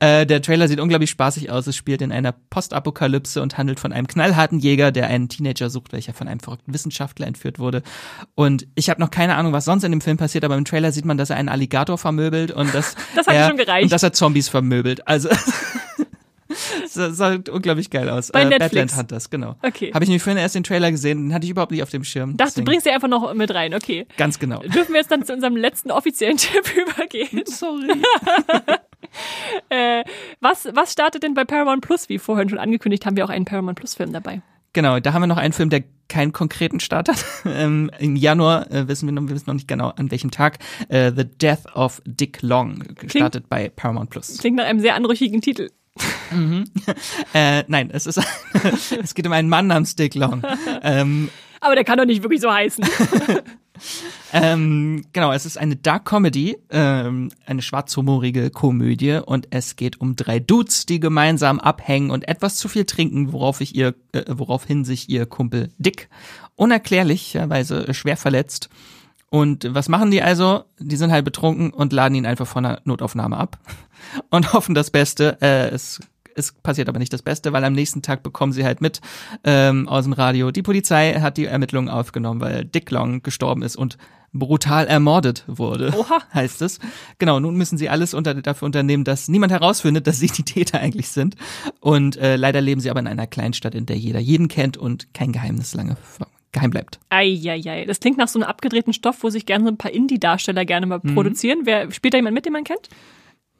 äh, 0.00 0.26
der 0.26 0.42
Trailer 0.42 0.68
sieht 0.68 0.80
unglaublich 0.80 1.08
spaßig 1.08 1.50
aus. 1.50 1.66
Es 1.66 1.76
spielt 1.76 2.02
in 2.02 2.12
einer 2.12 2.32
Postapokalypse 2.32 3.40
und 3.40 3.56
handelt 3.56 3.80
von 3.80 3.90
einem 3.90 4.06
knallharten 4.06 4.58
Jäger, 4.58 4.92
der 4.92 5.06
einen 5.06 5.30
Teenager 5.30 5.70
sucht, 5.70 5.94
welcher 5.94 6.12
von 6.12 6.28
einem 6.28 6.40
verrückten 6.40 6.75
Wissenschaftler 6.75 7.26
entführt 7.26 7.58
wurde. 7.58 7.82
Und 8.35 8.66
ich 8.75 8.90
habe 8.90 9.00
noch 9.00 9.11
keine 9.11 9.35
Ahnung, 9.37 9.54
was 9.54 9.64
sonst 9.64 9.85
in 9.85 9.92
dem 9.92 10.02
Film 10.02 10.18
passiert, 10.18 10.44
aber 10.44 10.58
im 10.58 10.66
Trailer 10.66 10.92
sieht 10.92 11.06
man, 11.06 11.16
dass 11.16 11.30
er 11.30 11.37
einen 11.37 11.49
Alligator 11.49 11.97
vermöbelt 11.97 12.50
und 12.50 12.75
dass 12.75 12.97
Das 13.16 13.26
hat 13.26 13.35
er, 13.35 13.49
schon 13.49 13.56
gereicht. 13.56 13.85
und 13.85 13.92
dass 13.92 14.02
er 14.02 14.12
Zombies 14.12 14.50
vermöbelt. 14.50 15.08
Also 15.08 15.30
Das 16.94 17.16
sah 17.16 17.38
unglaublich 17.50 17.90
geil 17.90 18.08
aus. 18.08 18.30
Bei 18.32 18.42
äh, 18.42 18.44
Netflix. 18.46 18.72
Badland 18.72 18.96
Hunters, 18.96 19.30
genau. 19.30 19.56
Okay. 19.62 19.92
Habe 19.92 20.04
ich 20.04 20.08
nämlich 20.08 20.22
vorhin 20.22 20.38
erst 20.38 20.54
den 20.54 20.64
Trailer 20.64 20.90
gesehen, 20.90 21.28
den 21.28 21.34
hatte 21.34 21.44
ich 21.44 21.50
überhaupt 21.50 21.72
nicht 21.72 21.82
auf 21.82 21.90
dem 21.90 22.04
Schirm. 22.04 22.37
Dachte, 22.37 22.60
du 22.60 22.64
bringst 22.64 22.84
sie 22.84 22.90
einfach 22.90 23.08
noch 23.08 23.32
mit 23.34 23.52
rein, 23.52 23.75
okay. 23.75 24.06
Ganz 24.16 24.38
genau. 24.38 24.60
Dürfen 24.60 24.92
wir 24.92 25.00
jetzt 25.00 25.10
dann 25.10 25.25
zu 25.25 25.32
unserem 25.32 25.56
letzten 25.56 25.90
offiziellen 25.90 26.37
Tipp 26.38 26.72
übergehen? 26.76 27.42
Sorry. 27.46 27.88
Äh, 29.70 30.04
was, 30.40 30.68
was 30.72 30.92
startet 30.92 31.22
denn 31.22 31.34
bei 31.34 31.44
Paramount 31.44 31.82
Plus? 31.82 32.08
Wie 32.08 32.18
vorhin 32.18 32.48
schon 32.48 32.58
angekündigt, 32.58 33.06
haben 33.06 33.16
wir 33.16 33.25
auch 33.25 33.30
einen 33.30 33.44
Paramount 33.44 33.78
Plus 33.78 33.94
Film 33.94 34.12
dabei. 34.12 34.42
Genau, 34.72 35.00
da 35.00 35.12
haben 35.12 35.22
wir 35.22 35.26
noch 35.26 35.38
einen 35.38 35.52
Film, 35.52 35.70
der 35.70 35.84
keinen 36.08 36.32
konkreten 36.32 36.80
Start 36.80 37.08
hat. 37.08 37.25
Ähm, 37.48 37.90
Im 37.98 38.14
Januar 38.14 38.70
äh, 38.70 38.88
wissen 38.88 39.06
wir 39.06 39.12
noch, 39.12 39.22
wir 39.22 39.30
wissen 39.34 39.46
noch 39.46 39.54
nicht 39.54 39.68
genau 39.68 39.88
an 39.88 40.10
welchem 40.10 40.30
Tag. 40.30 40.58
Äh, 40.88 41.12
The 41.16 41.25
Death 41.25 41.75
of 41.75 42.02
Dick 42.04 42.42
Long 42.42 42.84
gestartet 42.96 43.48
bei 43.48 43.70
Paramount 43.70 44.10
Plus. 44.10 44.37
Klingt 44.38 44.56
nach 44.56 44.66
einem 44.66 44.80
sehr 44.80 44.94
anrüchigen 44.94 45.40
Titel. 45.40 45.70
Äh, 47.35 47.64
nein, 47.68 47.90
es 47.92 48.06
ist 48.06 48.20
es 49.02 49.14
geht 49.14 49.26
um 49.26 49.32
einen 49.32 49.49
Mann 49.49 49.66
namens 49.66 49.94
Dick 49.97 50.14
Long. 50.14 50.42
Ähm, 50.82 51.28
Aber 51.61 51.75
der 51.75 51.85
kann 51.85 51.99
doch 51.99 52.06
nicht 52.06 52.23
wirklich 52.23 52.40
so 52.40 52.52
heißen. 52.52 52.85
Ähm, 54.32 55.04
genau, 55.12 55.32
es 55.32 55.47
ist 55.47 55.56
eine 55.56 55.76
Dark 55.76 56.04
Comedy, 56.04 56.58
ähm, 56.70 57.30
eine 57.47 57.62
schwarzhumorige 57.62 58.50
Komödie 58.50 59.20
und 59.25 59.49
es 59.50 59.76
geht 59.76 60.00
um 60.00 60.16
drei 60.16 60.38
Dudes, 60.38 60.85
die 60.85 61.00
gemeinsam 61.00 61.61
abhängen 61.61 62.11
und 62.11 62.28
etwas 62.28 62.56
zu 62.56 62.68
viel 62.68 62.85
trinken, 62.85 63.32
worauf 63.32 63.61
ich 63.61 63.75
ihr, 63.75 63.94
äh, 64.12 64.25
woraufhin 64.28 64.85
sich 64.85 65.08
ihr 65.08 65.26
Kumpel 65.26 65.70
Dick 65.78 66.08
unerklärlicherweise 66.56 67.94
schwer 67.94 68.16
verletzt. 68.16 68.68
Und 69.30 69.75
was 69.75 69.88
machen 69.88 70.11
die 70.11 70.23
also? 70.23 70.64
Die 70.78 70.97
sind 70.97 71.12
halt 71.12 71.25
betrunken 71.25 71.70
und 71.70 71.92
laden 71.92 72.14
ihn 72.14 72.26
einfach 72.26 72.47
von 72.47 72.64
einer 72.64 72.80
Notaufnahme 72.85 73.37
ab 73.37 73.58
und 74.30 74.52
hoffen 74.52 74.75
das 74.75 74.90
Beste. 74.90 75.38
Äh, 75.40 75.68
es 75.68 76.00
es 76.38 76.52
passiert 76.52 76.88
aber 76.88 76.99
nicht 76.99 77.12
das 77.12 77.23
Beste, 77.23 77.52
weil 77.52 77.64
am 77.64 77.73
nächsten 77.73 78.02
Tag 78.02 78.23
bekommen 78.23 78.52
sie 78.52 78.64
halt 78.64 78.80
mit 78.80 79.01
ähm, 79.44 79.88
aus 79.88 80.05
dem 80.05 80.12
Radio. 80.12 80.51
Die 80.51 80.62
Polizei 80.62 81.14
hat 81.20 81.37
die 81.37 81.46
Ermittlungen 81.46 81.88
aufgenommen, 81.88 82.40
weil 82.40 82.64
Dick 82.64 82.90
Long 82.90 83.22
gestorben 83.22 83.62
ist 83.62 83.77
und 83.77 83.98
brutal 84.33 84.87
ermordet 84.87 85.44
wurde, 85.46 85.92
Oha. 85.96 86.18
heißt 86.35 86.61
es. 86.61 86.81
Genau, 87.18 87.40
nun 87.40 87.57
müssen 87.57 87.79
sie 87.79 87.88
alles 87.88 88.12
unter, 88.12 88.35
dafür 88.35 88.66
unternehmen, 88.66 89.05
dass 89.05 89.29
niemand 89.29 89.53
herausfindet, 89.53 90.07
dass 90.07 90.18
sie 90.18 90.27
die 90.29 90.42
Täter 90.42 90.81
eigentlich 90.81 91.09
sind. 91.09 91.35
Und 91.81 92.18
äh, 92.18 92.37
leider 92.37 92.61
leben 92.61 92.81
sie 92.81 92.90
aber 92.90 93.01
in 93.01 93.07
einer 93.07 93.27
Kleinstadt, 93.27 93.74
in 93.74 93.87
der 93.87 93.96
jeder 93.96 94.20
jeden 94.20 94.48
kennt 94.48 94.77
und 94.77 95.14
kein 95.14 95.33
Geheimnis 95.33 95.72
lange 95.74 95.96
geheim 96.53 96.70
bleibt. 96.70 96.98
Eieiei. 97.11 97.85
Das 97.87 98.01
klingt 98.01 98.18
nach 98.18 98.29
so 98.29 98.38
einem 98.38 98.48
abgedrehten 98.48 98.92
Stoff, 98.92 99.22
wo 99.22 99.31
sich 99.31 99.46
gerne 99.46 99.64
so 99.64 99.70
ein 99.70 99.77
paar 99.79 99.92
Indie-Darsteller 99.92 100.64
gerne 100.66 100.87
mal 100.87 101.01
Mhm. 101.03 101.14
produzieren. 101.14 101.61
Wer 101.64 101.90
spielt 101.90 102.12
da 102.14 102.18
jemand 102.18 102.35
mit, 102.35 102.44
den 102.46 102.53
man 102.53 102.64
kennt? 102.64 102.88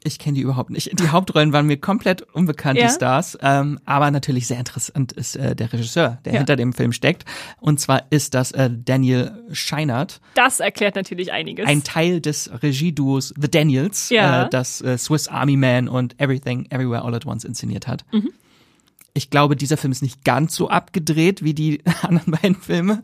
Ich 0.03 0.17
kenne 0.17 0.35
die 0.35 0.41
überhaupt 0.41 0.69
nicht. 0.69 0.97
Die 0.97 1.09
Hauptrollen 1.09 1.51
waren 1.51 1.65
mir 1.65 1.75
komplett 1.77 2.21
unbekannt, 2.21 2.79
Ja. 2.79 2.87
die 2.87 2.93
Stars. 2.93 3.37
Ähm, 3.41 3.79
aber 3.85 4.11
natürlich 4.11 4.47
sehr 4.47 4.57
interessant 4.57 5.11
ist 5.11 5.35
äh, 5.35 5.55
der 5.55 5.73
Regisseur, 5.73 6.19
der 6.23 6.33
Ja. 6.33 6.37
hinter 6.39 6.55
dem 6.55 6.71
Film 6.71 6.93
steckt. 6.93 7.25
Und 7.59 7.79
zwar 7.81 8.03
ist 8.09 8.33
das 8.33 8.51
äh, 8.53 8.69
Daniel 8.71 9.43
Scheinert, 9.51 10.21
Das 10.35 10.61
erklärt 10.61 10.95
natürlich 10.95 11.33
einiges. 11.33 11.67
ein 11.67 11.83
Teil 11.83 12.21
des 12.21 12.49
Regieduos 12.63 13.33
The 13.39 13.51
Daniels, 13.51 14.09
Ja. 14.09 14.45
äh, 14.45 14.49
das 14.49 14.79
äh, 14.81 14.97
Swiss 14.97 15.27
Army 15.27 15.57
Man 15.57 15.89
und 15.89 16.19
Everything 16.19 16.65
Everywhere 16.69 17.03
All 17.03 17.13
at 17.13 17.25
Once 17.25 17.43
inszeniert 17.43 17.87
hat. 17.87 18.05
Mhm. 18.13 18.29
Ich 19.13 19.29
glaube, 19.29 19.55
dieser 19.55 19.77
Film 19.77 19.91
ist 19.91 20.01
nicht 20.01 20.23
ganz 20.23 20.55
so 20.55 20.69
abgedreht 20.69 21.43
wie 21.43 21.53
die 21.53 21.81
anderen 22.01 22.31
beiden 22.31 22.55
Filme, 22.55 23.03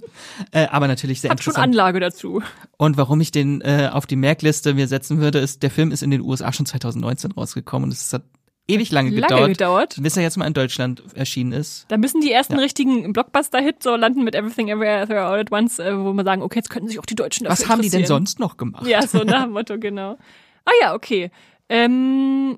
äh, 0.52 0.68
aber 0.68 0.88
natürlich 0.88 1.22
sehr 1.22 1.32
Hat 1.32 1.44
schon 1.44 1.52
interessant. 1.52 1.74
Anlage 1.74 2.00
dazu. 2.00 2.42
Und 2.78 2.98
warum 2.98 3.22
ich 3.22 3.32
den 3.32 3.62
äh, 3.62 3.90
auf 3.92 4.06
die 4.06 4.16
Merkliste 4.16 4.74
mir 4.74 4.88
setzen 4.88 5.20
würde, 5.20 5.40
ist, 5.40 5.64
der 5.64 5.72
Film 5.72 5.92
ist 5.92 6.04
in 6.04 6.12
den 6.12 6.22
USA 6.22 6.54
schon 6.54 6.66
2019 6.66 7.32
rausgekommen 7.32 7.90
und 7.90 7.94
es 7.94 8.14
hat 8.14 8.24
ewig 8.68 8.92
lange, 8.92 9.10
Lange 9.10 9.22
gedauert, 9.22 9.50
gedauert. 9.50 9.96
bis 10.02 10.18
er 10.18 10.24
jetzt 10.24 10.38
mal 10.38 10.48
in 10.48 10.54
Deutschland 10.54 11.04
erschienen 11.14 11.52
ist. 11.52 11.86
Da 11.90 11.98
müssen 11.98 12.22
die 12.22 12.32
ersten 12.32 12.58
richtigen 12.58 13.14
Blockbuster-Hits 13.14 13.84
so 13.84 13.96
landen 13.96 14.24
mit 14.24 14.36
Everything 14.36 14.70
Everywhere 14.70 15.26
All 15.26 15.40
at 15.40 15.52
Once, 15.52 15.80
äh, 15.80 15.98
wo 15.98 16.14
man 16.14 16.26
sagen, 16.26 16.42
okay, 16.42 16.60
jetzt 16.60 16.70
könnten 16.70 16.88
sich 16.88 17.00
auch 17.00 17.06
die 17.06 17.16
Deutschen 17.16 17.46
dafür 17.46 17.64
Was 17.64 17.70
haben 17.70 17.82
die 17.82 17.90
denn 17.90 18.06
sonst 18.06 18.40
noch 18.40 18.58
gemacht? 18.58 18.88
Ja, 18.88 19.06
so 19.06 19.24
nach 19.24 19.44
dem 19.44 19.54
Motto, 19.54 19.78
genau. 19.78 20.18
Ah 20.66 20.72
ja, 20.82 20.96
okay. 20.96 21.32
Ähm, 21.70 22.58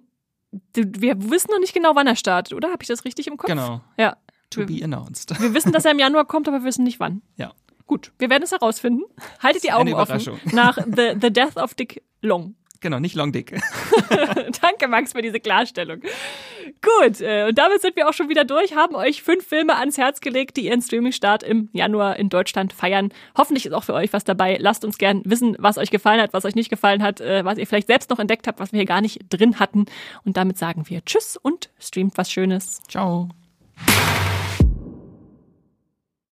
wir 0.74 1.30
wissen 1.30 1.52
noch 1.52 1.60
nicht 1.60 1.74
genau, 1.74 1.96
wann 1.96 2.08
er 2.08 2.16
startet, 2.16 2.54
oder? 2.54 2.72
Habe 2.72 2.84
ich 2.84 2.88
das 2.88 3.06
richtig 3.06 3.28
im 3.28 3.38
Kopf? 3.38 3.50
Genau. 3.50 3.82
Ja. 3.98 4.18
To 4.50 4.66
be 4.66 4.84
announced. 4.84 5.40
Wir 5.42 5.54
wissen, 5.54 5.74
dass 5.74 5.84
er 5.86 5.92
im 5.92 6.00
Januar 6.00 6.26
kommt, 6.26 6.48
aber 6.48 6.60
wir 6.60 6.66
wissen 6.66 6.84
nicht 6.84 7.00
wann. 7.00 7.22
Ja. 7.36 7.52
Gut, 7.86 8.12
wir 8.18 8.30
werden 8.30 8.44
es 8.44 8.52
herausfinden. 8.52 9.04
Haltet 9.42 9.64
die 9.64 9.72
Augen 9.72 9.94
offen 9.94 10.40
nach 10.52 10.78
The, 10.78 11.16
The 11.20 11.32
Death 11.32 11.58
of 11.58 11.74
Dick 11.74 12.04
Long. 12.22 12.56
Genau, 12.80 13.00
nicht 13.00 13.16
Long 13.16 13.32
Dick. 13.32 13.52
Danke, 14.62 14.88
Max, 14.88 15.14
für 15.14 15.22
diese 15.22 15.40
Klarstellung. 15.40 16.02
Gut, 16.82 17.22
äh, 17.22 17.48
und 17.48 17.58
damit 17.58 17.82
sind 17.82 17.96
wir 17.96 18.08
auch 18.08 18.14
schon 18.14 18.30
wieder 18.30 18.46
durch, 18.46 18.76
haben 18.76 18.96
euch 18.96 19.24
fünf 19.24 19.46
Filme 19.48 19.78
ans 19.78 19.98
Herz 19.98 20.20
gelegt, 20.20 20.58
die 20.58 20.66
ihren 20.66 20.82
Streaming-Start 20.82 21.44
im 21.44 21.70
Januar 21.74 22.18
in 22.18 22.30
Deutschland 22.30 22.74
feiern. 22.74 23.10
Hoffentlich 23.38 23.66
ist 23.66 23.74
auch 23.74 23.84
für 23.84 23.94
euch 23.94 24.14
was 24.14 24.24
dabei. 24.24 24.58
Lasst 24.60 24.86
uns 24.86 24.98
gern 24.98 25.22
wissen, 25.26 25.56
was 25.60 25.78
euch 25.78 25.90
gefallen 25.90 26.22
hat, 26.22 26.34
was 26.34 26.46
euch 26.46 26.56
nicht 26.56 26.70
gefallen 26.70 27.02
hat, 27.02 27.22
äh, 27.22 27.44
was 27.46 27.58
ihr 27.58 27.68
vielleicht 27.68 27.88
selbst 27.88 28.10
noch 28.10 28.20
entdeckt 28.20 28.48
habt, 28.48 28.60
was 28.60 28.72
wir 28.72 28.78
hier 28.78 28.86
gar 28.86 29.02
nicht 29.02 29.20
drin 29.30 29.60
hatten. 29.60 29.86
Und 30.24 30.38
damit 30.38 30.58
sagen 30.58 30.84
wir 30.88 31.04
Tschüss 31.06 31.38
und 31.38 31.70
streamt 31.80 32.18
was 32.18 32.32
Schönes. 32.32 32.82
Ciao. 32.88 33.30